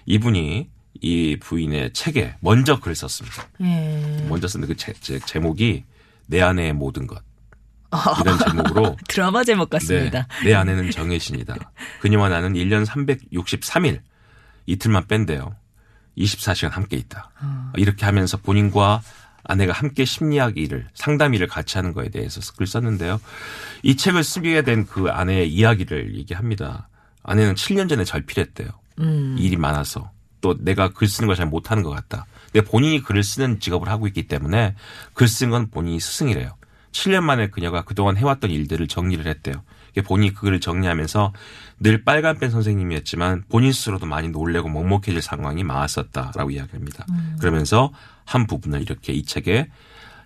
이분이 0.07 0.69
이 1.01 1.37
부인의 1.41 1.93
책에 1.93 2.35
먼저 2.41 2.81
글을 2.81 2.95
썼습니다. 2.95 3.47
예. 3.63 4.27
먼저 4.29 4.49
쓴 4.49 4.63
그 4.63 4.75
제목이 4.77 5.85
내 6.27 6.41
아내의 6.41 6.73
모든 6.73 7.07
것. 7.07 7.23
이런 8.23 8.39
제목으로 8.39 8.97
드라마 9.09 9.45
제목 9.45 9.71
네, 9.71 9.79
같습니다. 9.79 10.27
내 10.45 10.55
아내는 10.55 10.91
정혜신이다. 10.91 11.55
그녀와 12.01 12.29
나는 12.29 12.53
1년 12.55 12.85
363일 12.87 14.01
이틀만 14.67 15.07
뺀대요. 15.07 15.55
24시간 16.19 16.71
함께 16.71 16.97
있다. 16.97 17.31
어. 17.41 17.73
이렇게 17.77 18.05
하면서 18.05 18.37
본인과 18.37 19.03
아내가 19.45 19.73
함께 19.73 20.05
심리학일을 20.05 20.89
상담일을 20.93 21.47
같이 21.47 21.79
하는 21.79 21.95
거에 21.95 22.11
대해서 22.11 22.41
글 22.57 22.67
썼는데요. 22.67 23.21
이 23.83 23.97
책을 23.97 24.23
쓰게 24.25 24.63
된 24.63 24.85
그 24.87 25.09
아내의 25.11 25.49
이야기를 25.51 26.17
얘기합니다. 26.17 26.89
아내는 27.23 27.55
7년 27.55 27.89
전에 27.89 28.05
절필했대요. 28.05 28.69
음. 29.01 29.37
일이 29.39 29.57
많아서 29.57 30.11
또 30.41 30.57
내가 30.59 30.89
글 30.91 31.09
쓰는 31.09 31.27
걸 31.29 31.37
잘 31.37 31.47
못하는 31.47 31.83
것 31.83 31.91
같다. 31.91 32.27
근데 32.53 32.69
본인이 32.69 33.01
글을 33.03 33.23
쓰는 33.23 33.61
직업을 33.61 33.89
하고 33.89 34.07
있기 34.07 34.27
때문에 34.27 34.75
글쓴건 35.15 35.71
본인이 35.71 36.01
스승이래요. 36.01 36.57
7년 36.99 37.23
만에 37.23 37.49
그녀가 37.49 37.83
그동안 37.83 38.17
해왔던 38.17 38.51
일들을 38.51 38.89
정리를 38.89 39.25
했대요. 39.27 39.63
본인이 40.05 40.33
그 40.33 40.43
글을 40.43 40.61
정리하면서 40.61 41.33
늘 41.81 42.05
빨간펜 42.05 42.51
선생님이었지만 42.51 43.45
본인 43.49 43.73
스스로도 43.73 44.07
많이 44.07 44.29
놀래고 44.29 44.69
먹먹해질 44.69 45.23
상황이 45.23 45.65
많았었다라고 45.65 46.51
이야기합니다. 46.51 47.07
그러면서 47.41 47.93
한 48.25 48.47
부분을 48.47 48.83
이렇게 48.83 49.13
이 49.13 49.25
책의 49.25 49.69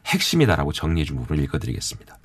핵심이다라고 0.07 0.73
정리해 0.73 1.05
준 1.05 1.17
부분을 1.19 1.43
읽어드리겠습니다. 1.45 2.19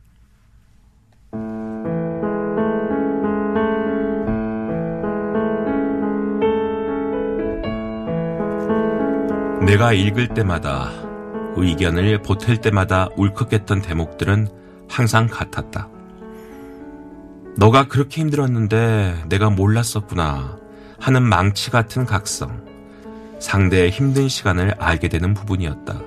내가 9.66 9.92
읽을 9.94 10.30
때마다 10.30 11.07
의견을 11.58 12.22
보탤 12.22 12.62
때마다 12.62 13.10
울컥했던 13.16 13.82
대목들은 13.82 14.48
항상 14.90 15.28
같았다. 15.28 15.90
너가 17.58 17.88
그렇게 17.88 18.22
힘들었는데 18.22 19.26
내가 19.30 19.50
몰랐었구나 19.50 20.60
하는 21.00 21.24
망치 21.24 21.72
같은 21.72 22.06
각성. 22.06 22.66
상대의 23.40 23.92
힘든 23.92 24.28
시간을 24.28 24.76
알게 24.80 25.10
되는 25.10 25.34
부분이었다. 25.34 26.00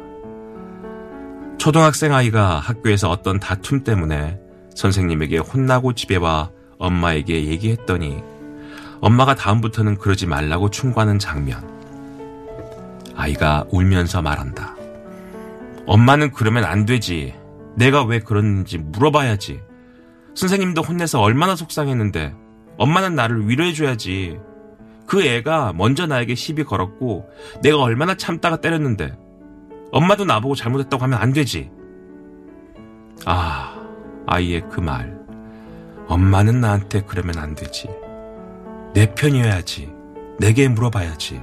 초등학생 1.59 2.15
아이가 2.15 2.59
학교에서 2.59 3.11
어떤 3.11 3.39
다툼 3.39 3.85
때문에 3.85 4.41
선생님에게 4.75 5.39
혼나고 5.39 5.93
집에 5.93 6.17
와 6.17 6.51
엄마에게 6.79 7.45
얘기했더니 7.47 8.23
엄마가 9.01 9.35
다음부터는 9.35 9.99
그러지 9.99 10.27
말라고 10.27 10.71
충고하는 10.71 11.19
장면. 11.19 11.69
아이가 13.15 13.65
울면서 13.71 14.23
말한다. 14.23 14.80
엄마는 15.91 16.31
그러면 16.31 16.65
안 16.65 16.87
되지. 16.87 17.35
내가 17.75 18.05
왜 18.05 18.21
그러는지 18.21 18.79
물어봐야지. 18.79 19.61
선생님도 20.37 20.83
혼내서 20.83 21.21
얼마나 21.21 21.57
속상했는데 21.57 22.33
엄마는 22.79 23.17
나를 23.17 23.49
위로해줘야지. 23.49 24.39
그 25.05 25.25
애가 25.25 25.73
먼저 25.73 26.07
나에게 26.07 26.37
시비 26.37 26.63
걸었고 26.63 27.29
내가 27.65 27.79
얼마나 27.83 28.15
참다가 28.17 28.61
때렸는데 28.61 29.19
엄마도 29.91 30.25
나보고 30.25 30.55
잘못했다고 30.55 31.03
하면 31.03 31.19
안 31.19 31.33
되지. 31.33 31.73
아, 33.27 33.75
아이의 34.29 34.69
그 34.71 34.79
말. 34.79 35.19
엄마는 36.07 36.61
나한테 36.61 37.03
그러면 37.05 37.37
안 37.39 37.57
되지. 37.57 37.89
내 38.95 39.13
편이어야지. 39.13 39.93
내게 40.39 40.69
물어봐야지. 40.69 41.41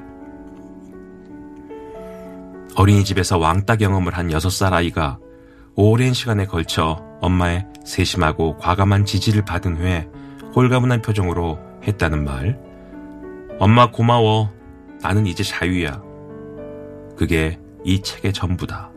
어린이집에서 2.77 3.39
왕따 3.39 3.77
경험을 3.77 4.15
한 4.15 4.27
6살 4.29 4.71
아이가 4.71 5.17
오랜 5.75 6.13
시간에 6.13 6.45
걸쳐 6.45 7.03
엄마의 7.21 7.65
세심하고 7.83 8.57
과감한 8.57 9.03
지지를 9.03 9.43
받은 9.43 9.77
후에 9.77 10.07
홀가분한 10.55 11.01
표정으로 11.01 11.57
했다는 11.87 12.23
말. 12.23 12.59
엄마 13.59 13.89
고마워. 13.89 14.51
나는 15.01 15.25
이제 15.25 15.43
자유야. 15.43 16.03
그게 17.17 17.59
이 17.83 17.99
책의 18.01 18.33
전부다. 18.33 18.91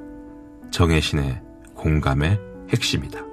정혜신의 0.70 1.40
공감의 1.74 2.38
핵심이다. 2.70 3.29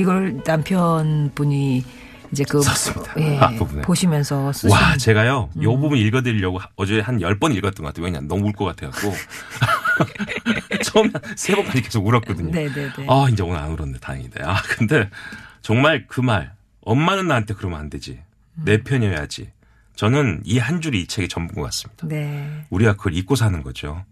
이걸 0.00 0.40
남편분이 0.46 1.84
이제 2.32 2.44
그 2.48 2.60
썼습니다. 2.60 3.14
예, 3.18 3.38
앞부분에. 3.38 3.82
보시면서 3.82 4.52
쓰신 4.52 4.70
와, 4.70 4.96
제가요, 4.96 5.48
요 5.62 5.78
부분 5.78 5.96
읽어드리려고 5.98 6.58
어제 6.76 7.00
한 7.00 7.18
10번 7.20 7.54
읽었던 7.54 7.84
것 7.84 7.94
같아요. 7.94 8.04
왜냐, 8.04 8.20
너무 8.20 8.48
울 8.48 8.52
것 8.52 8.64
같아갖고. 8.64 9.12
처음 10.84 11.10
세 11.36 11.54
번까지 11.54 11.82
계속 11.82 12.06
울었거든요. 12.06 12.50
네네네. 12.50 13.06
아, 13.08 13.26
이제 13.30 13.42
오늘 13.42 13.58
안 13.58 13.70
울었네. 13.72 13.98
다행이다. 14.00 14.50
아, 14.50 14.62
근데 14.62 15.08
정말 15.62 16.06
그 16.08 16.20
말. 16.20 16.52
엄마는 16.82 17.26
나한테 17.28 17.54
그러면 17.54 17.80
안 17.80 17.90
되지. 17.90 18.20
내 18.54 18.82
편이어야지. 18.82 19.50
저는 19.96 20.42
이 20.44 20.58
한 20.58 20.80
줄이 20.80 21.00
이 21.02 21.06
책의 21.06 21.28
전부인 21.28 21.56
것 21.56 21.62
같습니다. 21.68 22.06
네. 22.06 22.64
우리가 22.70 22.94
그걸 22.94 23.14
잊고 23.14 23.34
사는 23.34 23.62
거죠. 23.62 24.04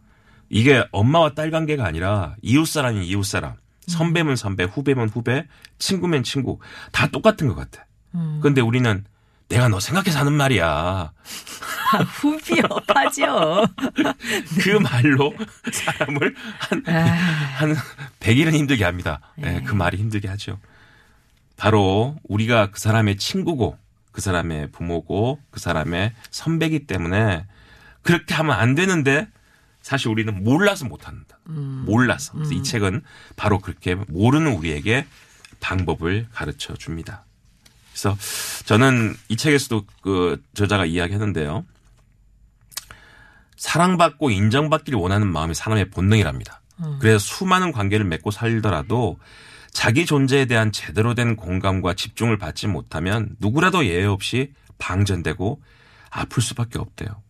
이게 0.49 0.85
엄마와 0.93 1.35
딸 1.35 1.50
관계가 1.50 1.85
아니라 1.85 2.35
이웃 2.43 2.67
사람이 2.67 3.07
이웃 3.07 3.25
사람, 3.25 3.55
선배면 3.87 4.37
선배, 4.37 4.64
후배면 4.64 5.09
후배, 5.09 5.47
친구면 5.79 6.23
친구 6.23 6.59
다 6.93 7.07
똑같은 7.09 7.49
것 7.49 7.55
같아. 7.55 7.87
근데 8.41 8.61
우리는 8.61 9.05
내가 9.49 9.69
너 9.69 9.79
생각해서 9.81 10.21
하는 10.21 10.33
말이야. 10.33 11.12
후비업하죠. 12.21 13.67
그 14.62 14.71
말로 14.79 15.35
사람을 15.71 16.35
한, 16.59 16.83
한 16.87 17.76
100일은 18.21 18.55
힘들게 18.55 18.85
합니다. 18.85 19.21
네, 19.37 19.62
그 19.62 19.75
말이 19.75 19.97
힘들게 19.99 20.29
하죠. 20.29 20.59
바로 21.57 22.17
우리가 22.25 22.71
그 22.71 22.81
사람의 22.81 23.17
친구고 23.17 23.79
그 24.12 24.21
사람의 24.21 24.71
부모고 24.73 25.41
그 25.50 25.61
사람의 25.61 26.12
선배기 26.31 26.87
때문에 26.87 27.47
그렇게 28.03 28.35
하면 28.35 28.57
안 28.57 28.75
되는데 28.75 29.29
사실 29.85 30.09
우리는 30.09 30.43
몰라서 30.43 30.87
못한다. 30.87 31.38
몰라서. 31.85 32.33
그래서 32.33 32.55
이 32.55 32.62
책은 32.62 33.03
바로 33.37 33.59
그렇게 33.59 33.95
모르는 33.95 34.55
우리에게 34.55 35.07
방법을 35.61 36.26
가르쳐 36.33 36.75
줍니다. 36.75 37.26
그래서 37.93 38.17
저는 38.64 39.14
이 39.29 39.37
책에서도 39.37 39.85
그 40.00 40.43
저자가 40.55 40.87
이야기했는데요. 40.87 41.67
사랑받고 43.59 44.31
인정받기를 44.31 44.99
원하는 44.99 45.31
마음이 45.31 45.55
사람의 45.55 45.91
본능이랍니다. 45.91 46.62
그래서 46.99 47.19
수많은 47.19 47.71
관계를 47.71 48.07
맺고 48.07 48.31
살더라도 48.31 49.19
자기 49.71 50.07
존재에 50.07 50.47
대한 50.47 50.73
제대로 50.73 51.14
된 51.14 51.37
공감과 51.37 51.93
집중을 51.93 52.38
받지 52.38 52.69
못하면 52.69 53.37
누구라도 53.38 53.85
예외 53.85 54.07
없이 54.07 54.55
방전되고 54.79 55.62
아플 56.11 56.43
수밖에 56.43 56.79
없대요. 56.79 57.23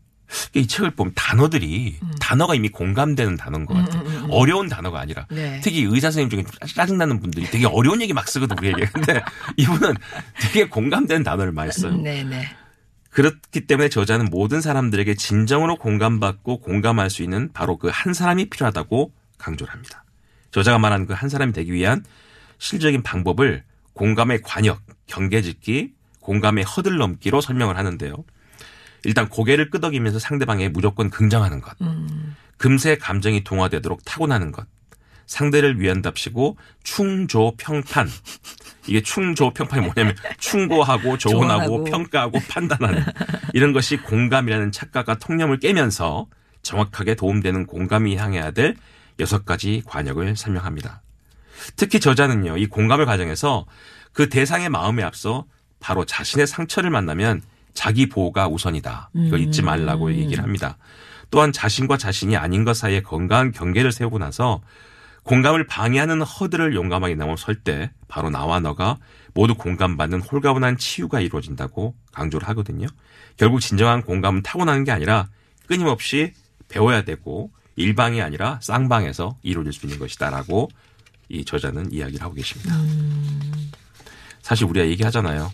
이 0.55 0.67
책을 0.67 0.91
보면 0.93 1.12
단어들이 1.14 1.99
단어가 2.21 2.55
이미 2.55 2.69
공감되는 2.69 3.37
단어인 3.37 3.67
것 3.67 3.75
같아요. 3.75 4.26
어려운 4.31 4.69
단어가 4.69 5.00
아니라 5.00 5.26
네. 5.31 5.61
특히 5.62 5.83
의사 5.83 6.11
선생님 6.11 6.31
중에 6.31 6.43
좀 6.43 6.69
짜증나는 6.75 7.21
분들이 7.21 7.47
되게 7.47 7.67
어려운 7.67 8.00
얘기 8.03 8.12
막 8.12 8.29
쓰거든 8.29 8.57
우리에게. 8.59 8.87
근데 8.93 9.23
이분은 9.57 9.95
되게 10.41 10.69
공감되는 10.69 11.23
단어를 11.25 11.53
많이 11.53 11.73
써요. 11.73 11.97
네 11.97 12.23
네. 12.25 12.49
그렇기 13.11 13.67
때문에 13.67 13.88
저자는 13.88 14.26
모든 14.26 14.61
사람들에게 14.61 15.14
진정으로 15.14 15.76
공감받고 15.76 16.59
공감할 16.61 17.11
수 17.11 17.23
있는 17.23 17.53
바로 17.53 17.76
그 17.76 17.88
한 17.91 18.12
사람이 18.12 18.50
필요하다고 18.50 19.12
강조를 19.38 19.73
합니다. 19.73 20.05
저자가 20.50 20.79
말하는 20.79 21.07
그한 21.07 21.29
사람이 21.29 21.53
되기 21.53 21.73
위한 21.73 22.05
실적인 22.59 23.03
방법을 23.03 23.62
공감의 23.93 24.43
관역, 24.43 24.81
경계짓기, 25.07 25.93
공감의 26.21 26.64
허들 26.64 26.97
넘기로 26.97 27.41
설명을 27.41 27.76
하는데요. 27.76 28.14
일단 29.07 29.29
고개를 29.29 29.71
끄덕이면서 29.71 30.19
상대방에 30.19 30.69
무조건 30.69 31.11
긍정하는 31.11 31.61
것. 31.61 31.77
금세 32.57 32.97
감정이 32.97 33.45
동화되도록 33.45 34.05
타고나는 34.05 34.53
것. 34.53 34.67
상대를 35.27 35.81
위한답시고 35.81 36.57
충조평판. 36.83 38.09
이게 38.87 39.01
충조평판이 39.01 39.87
뭐냐면 39.87 40.14
충고하고 40.38 41.17
조언하고 41.19 41.64
조언하고. 41.64 41.85
평가하고 41.85 42.38
판단하는 42.49 43.05
이런 43.55 43.73
것이 43.73 43.97
공감이라는 43.97 44.73
착각과 44.73 45.17
통념을 45.17 45.59
깨면서 45.59 46.27
정확하게 46.62 47.14
도움되는 47.14 47.67
공감이 47.67 48.17
향해야 48.17 48.51
될 48.51 48.77
여섯 49.21 49.45
가지 49.45 49.83
관역을 49.87 50.37
설명합니다. 50.37 51.03
특히 51.77 52.01
저자는요, 52.01 52.57
이 52.59 52.67
공감의 52.67 53.07
과정에서 53.07 53.67
그 54.12 54.29
대상의 54.29 54.69
마음에 54.69 55.03
앞서 55.03 55.47
바로 55.81 56.05
자신의 56.05 56.47
상처를 56.47 56.90
만나면 56.90 57.43
자기 57.75 58.09
보호가 58.09 58.49
우선이다. 58.49 59.11
이걸 59.15 59.41
잊지 59.41 59.63
말라고 59.63 60.13
얘기를 60.13 60.43
합니다. 60.43 60.79
또한 61.31 61.53
자신과 61.53 61.97
자신이 61.99 62.37
아닌 62.37 62.65
것 62.65 62.77
사이에 62.77 63.03
건강한 63.03 63.53
경계를 63.53 63.93
세우고 63.93 64.19
나서 64.19 64.63
공감을 65.25 65.67
방해하는 65.67 66.23
허들을 66.23 66.75
용감하게 66.75 67.15
넘어 67.17 67.35
설 67.37 67.57
때 67.65 67.91
바로 68.09 68.31
나와 68.31 68.61
너가 68.61 68.99
모두 69.33 69.55
공감받는 69.55 70.21
홀가분한 70.21 70.77
치유가 70.79 71.21
이루어진다고 71.21 71.95
강조를 72.13 72.47
하거든요. 72.49 72.87
결국 73.37 73.61
진정한 73.61 74.03
공감은 74.03 74.43
타고나는 74.43 74.85
게 74.85 74.93
아니라 74.93 75.29
끊임없이 75.67 76.33
배워야 76.69 77.03
되고 77.03 77.51
일방이 77.77 78.23
아니라 78.23 78.61
쌍방에서 78.63 79.39
이루어질 79.43 79.73
수 79.73 79.87
있는 79.87 79.99
것이다라고 79.99 80.69
이 81.29 81.45
저자는 81.45 81.91
이야기를 81.91 82.23
하고 82.23 82.35
계십니다. 82.35 82.77
사실 84.43 84.67
우리가 84.67 84.87
얘기하잖아요. 84.87 85.51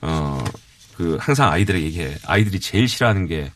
어, 0.00 0.44
그 1.00 1.16
항상 1.18 1.50
아이들에게 1.50 1.86
얘기해. 1.86 2.18
아이들이 2.26 2.60
제일 2.60 2.86
싫어하는 2.86 3.26
게 3.26 3.50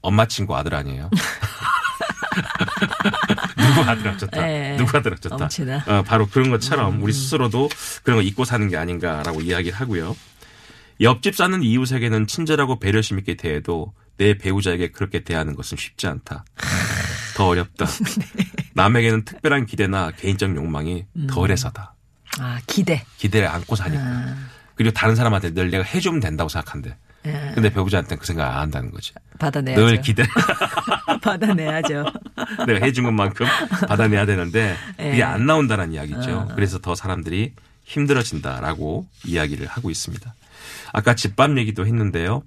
엄마 0.00 0.26
친구 0.26 0.56
아들 0.56 0.74
아니에요. 0.74 1.08
누구 3.56 3.80
아들 3.88 4.08
어쩌다. 4.08 4.44
네. 4.44 4.76
누구 4.76 4.98
아들 4.98 5.12
어쩌다. 5.12 5.36
어, 5.86 6.02
바로 6.02 6.26
그런 6.26 6.50
것처럼 6.50 7.00
우리 7.00 7.12
스스로도 7.12 7.68
그런 8.02 8.18
거 8.18 8.22
잊고 8.22 8.44
사는 8.44 8.68
게 8.68 8.76
아닌가라고 8.76 9.40
이야기를 9.40 9.78
하고요. 9.78 10.16
옆집 11.00 11.36
사는 11.36 11.62
이웃에게는 11.62 12.26
친절하고 12.26 12.80
배려심 12.80 13.20
있게 13.20 13.36
대해도 13.36 13.92
내 14.16 14.36
배우자에게 14.36 14.90
그렇게 14.90 15.22
대하는 15.22 15.54
것은 15.54 15.78
쉽지 15.78 16.08
않다. 16.08 16.44
더 17.36 17.46
어렵다. 17.46 17.86
남에게는 18.74 19.24
특별한 19.24 19.66
기대나 19.66 20.10
개인적 20.10 20.56
욕망이 20.56 21.06
덜해서다. 21.30 21.94
아, 22.40 22.58
기대. 22.66 23.04
기대를 23.18 23.46
안고 23.46 23.76
사니까. 23.76 24.34
그리고 24.74 24.92
다른 24.92 25.14
사람한테 25.14 25.54
늘 25.54 25.70
내가 25.70 25.84
해주면 25.84 26.20
된다고 26.20 26.48
생각한대. 26.48 26.96
예, 27.26 27.52
근데 27.54 27.70
배우자한테는 27.72 28.18
그 28.20 28.26
생각 28.26 28.50
안 28.50 28.62
한다는 28.62 28.90
거지. 28.90 29.12
받아내야죠. 29.38 29.84
늘 29.84 30.00
기대, 30.00 30.24
받아내야죠. 31.22 32.04
내가 32.66 32.84
해준 32.84 33.04
것만큼 33.04 33.46
받아내야 33.86 34.26
되는데 34.26 34.76
예. 34.98 35.22
안 35.22 35.46
나온다는 35.46 35.92
이야기죠. 35.92 36.48
그래서 36.54 36.78
더 36.78 36.94
사람들이 36.94 37.52
힘들어진다라고 37.84 39.06
이야기를 39.24 39.66
하고 39.66 39.90
있습니다. 39.90 40.34
아까 40.92 41.14
집밥 41.14 41.56
얘기도 41.58 41.86
했는데요. 41.86 42.42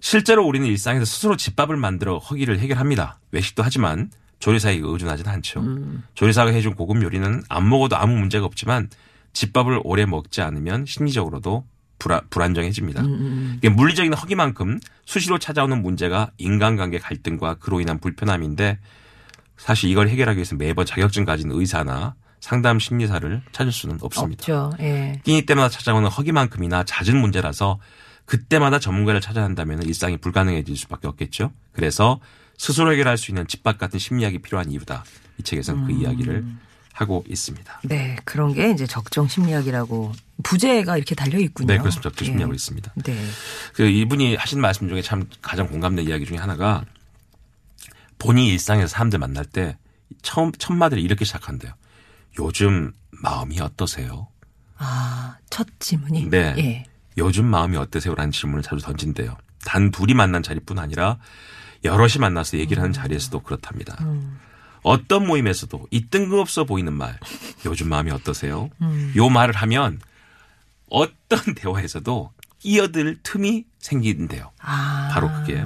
실제로 0.00 0.46
우리는 0.46 0.66
일상에서 0.66 1.04
스스로 1.04 1.36
집밥을 1.36 1.76
만들어 1.76 2.18
허기를 2.18 2.58
해결합니다. 2.58 3.18
외식도 3.30 3.62
하지만 3.62 4.10
조리사에게 4.40 4.80
의존하지는 4.82 5.30
않죠. 5.30 5.64
조리사가 6.14 6.50
해준 6.50 6.74
고급 6.74 7.00
요리는 7.02 7.42
안 7.48 7.68
먹어도 7.68 7.96
아무 7.96 8.16
문제가 8.16 8.44
없지만 8.44 8.88
집밥을 9.32 9.80
오래 9.84 10.06
먹지 10.06 10.42
않으면 10.42 10.86
심리적으로도 10.86 11.64
불안, 11.98 12.20
불안정해집니다. 12.30 13.02
이게 13.58 13.68
물리적인 13.68 14.12
허기만큼 14.14 14.80
수시로 15.04 15.38
찾아오는 15.38 15.82
문제가 15.82 16.30
인간관계 16.38 16.98
갈등과 16.98 17.54
그로 17.54 17.80
인한 17.80 17.98
불편함인데 17.98 18.78
사실 19.56 19.90
이걸 19.90 20.08
해결하기 20.08 20.38
위해서 20.38 20.56
매번 20.56 20.84
자격증 20.84 21.24
가진 21.24 21.50
의사나 21.52 22.14
상담 22.40 22.80
심리사를 22.80 23.40
찾을 23.52 23.70
수는 23.70 23.98
없습니다. 24.00 24.42
없죠. 24.42 24.76
예. 24.80 25.20
끼니 25.22 25.46
때마다 25.46 25.68
찾아오는 25.68 26.08
허기만큼이나 26.08 26.82
잦은 26.82 27.16
문제라서 27.16 27.78
그때마다 28.24 28.80
전문가를 28.80 29.20
찾아야 29.20 29.44
한다면 29.44 29.82
일상이 29.82 30.16
불가능해질 30.16 30.76
수밖에 30.76 31.06
없겠죠. 31.06 31.52
그래서 31.72 32.18
스스로 32.58 32.92
해결할 32.92 33.16
수 33.16 33.30
있는 33.30 33.46
집밥 33.46 33.78
같은 33.78 34.00
심리학이 34.00 34.38
필요한 34.40 34.70
이유다. 34.70 35.04
이 35.38 35.42
책에서는 35.44 35.86
그 35.86 35.92
이야기를 35.92 36.44
하고 36.92 37.24
있습니다. 37.28 37.80
네, 37.84 38.16
그런 38.24 38.52
게 38.52 38.70
이제 38.70 38.86
적정 38.86 39.26
심리학이라고 39.26 40.12
부제가 40.42 40.96
이렇게 40.96 41.14
달려 41.14 41.38
있군요. 41.38 41.66
네, 41.66 41.78
그렇습니다. 41.78 42.10
적정 42.10 42.26
예. 42.26 42.30
심리학으로 42.30 42.54
있습니다. 42.54 42.92
네. 43.04 43.24
그 43.74 43.84
이분이 43.84 44.36
하신 44.36 44.60
말씀 44.60 44.88
중에 44.88 45.02
참 45.02 45.28
가장 45.40 45.68
공감된 45.68 46.06
이야기 46.06 46.26
중에 46.26 46.36
하나가 46.36 46.84
본인이 48.18 48.50
일상에서 48.50 48.88
사람들 48.88 49.18
만날 49.18 49.44
때 49.44 49.76
처음 50.22 50.52
첫 50.52 50.74
마디를 50.74 51.02
이렇게 51.02 51.24
시작한대요. 51.24 51.72
요즘 52.38 52.92
마음이 53.10 53.60
어떠세요? 53.60 54.28
아, 54.76 55.36
첫 55.50 55.66
질문이. 55.78 56.28
네. 56.30 56.54
예. 56.58 56.84
요즘 57.18 57.46
마음이 57.46 57.76
어떠세요?라는 57.76 58.30
질문을 58.32 58.62
자주 58.62 58.82
던진대요. 58.82 59.36
단 59.64 59.90
둘이 59.90 60.14
만난 60.14 60.42
자리뿐 60.42 60.78
아니라 60.78 61.18
여럿이 61.84 62.14
만나서 62.20 62.58
얘기를 62.58 62.82
하는 62.82 62.92
자리에서도 62.92 63.40
그렇답니다. 63.40 63.98
어떤 64.82 65.26
모임에서도 65.26 65.86
이 65.90 66.08
뜬금없어 66.08 66.64
보이는 66.64 66.92
말, 66.92 67.18
요즘 67.64 67.88
마음이 67.88 68.10
어떠세요? 68.10 68.70
요 69.16 69.28
말을 69.28 69.54
하면 69.54 70.00
어떤 70.90 71.38
대화에서도 71.54 72.32
끼어들 72.58 73.18
틈이 73.22 73.64
생기는데요. 73.78 74.52
아. 74.60 75.10
바로 75.12 75.28
그게 75.32 75.64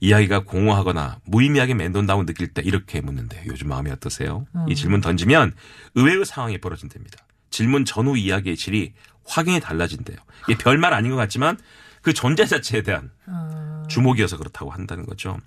이야기가 0.00 0.44
공허하거나 0.44 1.20
무의미하게 1.24 1.74
맴돈다고 1.74 2.26
느낄 2.26 2.48
때 2.48 2.62
이렇게 2.62 3.00
묻는데 3.00 3.44
요즘 3.46 3.68
마음이 3.68 3.90
어떠세요? 3.90 4.46
이 4.68 4.74
질문 4.74 5.00
던지면 5.00 5.54
의외의 5.94 6.24
상황이 6.24 6.58
벌어진답니다. 6.58 7.18
질문 7.50 7.84
전후 7.84 8.16
이야기의 8.16 8.56
질이 8.56 8.92
확연히 9.24 9.60
달라진대요. 9.60 10.16
이게 10.48 10.58
별말 10.58 10.94
아닌 10.94 11.10
것 11.10 11.16
같지만 11.16 11.58
그 12.02 12.12
존재 12.12 12.46
자체에 12.46 12.82
대한 12.82 13.10
주목이어서 13.88 14.36
그렇다고 14.36 14.70
한다는 14.70 15.04
거죠. 15.06 15.38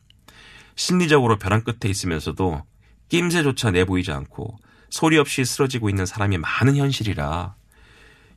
심리적으로 0.76 1.38
벼랑 1.38 1.64
끝에 1.64 1.90
있으면서도 1.90 2.64
낌새조차 3.12 3.71
내보이지 3.71 4.12
않고 4.13 4.58
소리 4.89 5.17
없이 5.17 5.43
쓰러지고 5.43 5.89
있는 5.89 6.06
사람이 6.06 6.38
많은 6.38 6.78
현실이라 6.78 7.56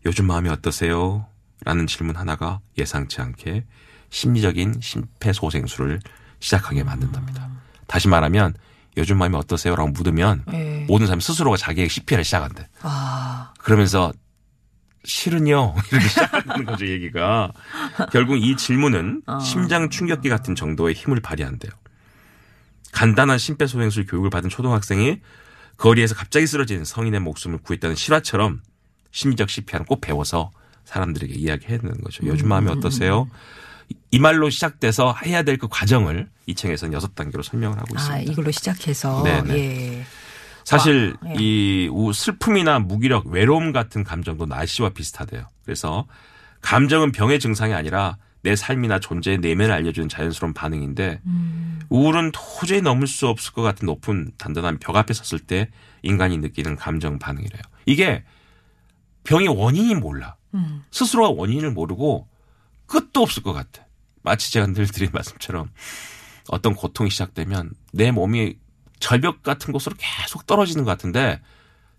요즘 0.05 0.27
마음이 0.27 0.49
어떠세요? 0.49 1.27
라는 1.65 1.87
질문 1.87 2.17
하나가 2.17 2.61
예상치 2.77 3.21
않게 3.21 3.65
심리적인 4.11 4.81
심폐소생술을 4.81 6.01
시작하게 6.41 6.83
만든답니다. 6.83 7.49
다시 7.87 8.09
말하면 8.09 8.55
요즘 8.97 9.17
마음이 9.19 9.37
어떠세요? 9.37 9.77
라고 9.77 9.91
묻으면 9.91 10.45
예. 10.53 10.85
모든 10.89 11.07
사람이 11.07 11.23
스스로가 11.23 11.57
자기의 11.57 11.89
CPR을 11.89 12.25
시작한대. 12.25 12.67
아. 12.83 13.55
그러면서 13.59 14.13
실은요 15.05 15.75
이렇게 15.91 16.09
시작하는 16.09 16.65
거죠 16.65 16.87
얘기가 16.87 17.53
결국 18.11 18.37
이 18.39 18.57
질문은 18.57 19.23
심장 19.41 19.89
충격기 19.89 20.29
같은 20.29 20.57
정도의 20.57 20.95
힘을 20.95 21.21
발휘한대요. 21.21 21.71
간단한 22.95 23.39
심폐소생술 23.39 24.07
교육을 24.07 24.31
받은 24.31 24.49
초등학생이 24.51 25.21
거리에서 25.77 26.15
갑자기 26.15 26.47
쓰러진 26.47 26.85
성인의 26.85 27.21
목숨을 27.21 27.59
구했다는 27.59 27.97
실화처럼 27.97 28.63
심리적 29.11 29.51
CPR은 29.51 29.85
꼭 29.87 30.01
배워서 30.01 30.51
사람들에게 30.85 31.35
이야기해야 31.35 31.79
되는 31.79 32.01
거죠. 32.03 32.25
요즘 32.27 32.49
마음이 32.49 32.71
어떠세요? 32.71 33.29
이 34.11 34.19
말로 34.19 34.49
시작돼서 34.49 35.15
해야 35.27 35.43
될 35.43 35.57
그 35.59 35.67
과정을 35.69 36.29
이 36.47 36.55
책에서는 36.55 36.93
여섯 36.95 37.15
단계로 37.15 37.43
설명을 37.43 37.77
하고 37.79 37.95
있습니다. 37.97 38.15
아, 38.15 38.21
이걸로 38.21 38.51
시작해서. 38.51 39.23
네네. 39.25 39.55
예. 39.59 40.05
사실 40.65 41.15
와, 41.23 41.31
예. 41.31 41.35
이 41.39 41.89
우- 41.93 42.13
슬픔이나 42.13 42.79
무기력, 42.79 43.27
외로움 43.27 43.73
같은 43.73 44.05
감정도 44.05 44.47
날씨와 44.47 44.91
비슷하대요. 44.91 45.47
그래서 45.65 46.07
감정은 46.61 47.13
병의 47.13 47.41
증상이 47.41 47.75
아니라 47.75 48.17
내 48.45 48.57
삶이나 48.57 49.01
존재의 49.01 49.39
내면을 49.39 49.73
알려주는 49.75 50.11
자연스러운 50.11 50.53
반응인데 50.53 51.23
음. 51.25 51.81
우울은 51.89 52.31
도저히 52.33 52.83
넘을 52.83 53.07
수 53.07 53.27
없을 53.27 53.55
것 53.55 53.63
같은 53.63 53.87
높은 53.87 54.33
단단한 54.37 54.79
벽 54.79 54.95
앞에 54.97 55.15
섰을 55.15 55.41
때 55.41 55.71
인간이 56.03 56.37
느끼는 56.37 56.77
감정 56.77 57.19
반응이래요. 57.19 57.63
이게 57.87 58.23
병의 59.25 59.49
원인이 59.49 59.95
몰라. 59.95 60.37
음. 60.53 60.85
스스로가 60.91 61.31
원인을 61.31 61.71
모르고 61.71 62.29
끝도 62.85 63.23
없을 63.23 63.43
것 63.43 63.55
같아. 63.55 63.87
마치 64.23 64.53
제가 64.53 64.67
늘 64.67 64.89
드린 64.89 65.09
말씀처럼 65.15 65.71
어떤 66.51 66.75
고통이 66.75 67.09
시작되면 67.09 67.73
내 67.95 68.11
몸이 68.11 68.59
절벽 69.01 69.43
같은 69.43 69.73
곳으로 69.73 69.97
계속 69.99 70.47
떨어지는 70.47 70.85
것 70.85 70.91
같은데 70.91 71.41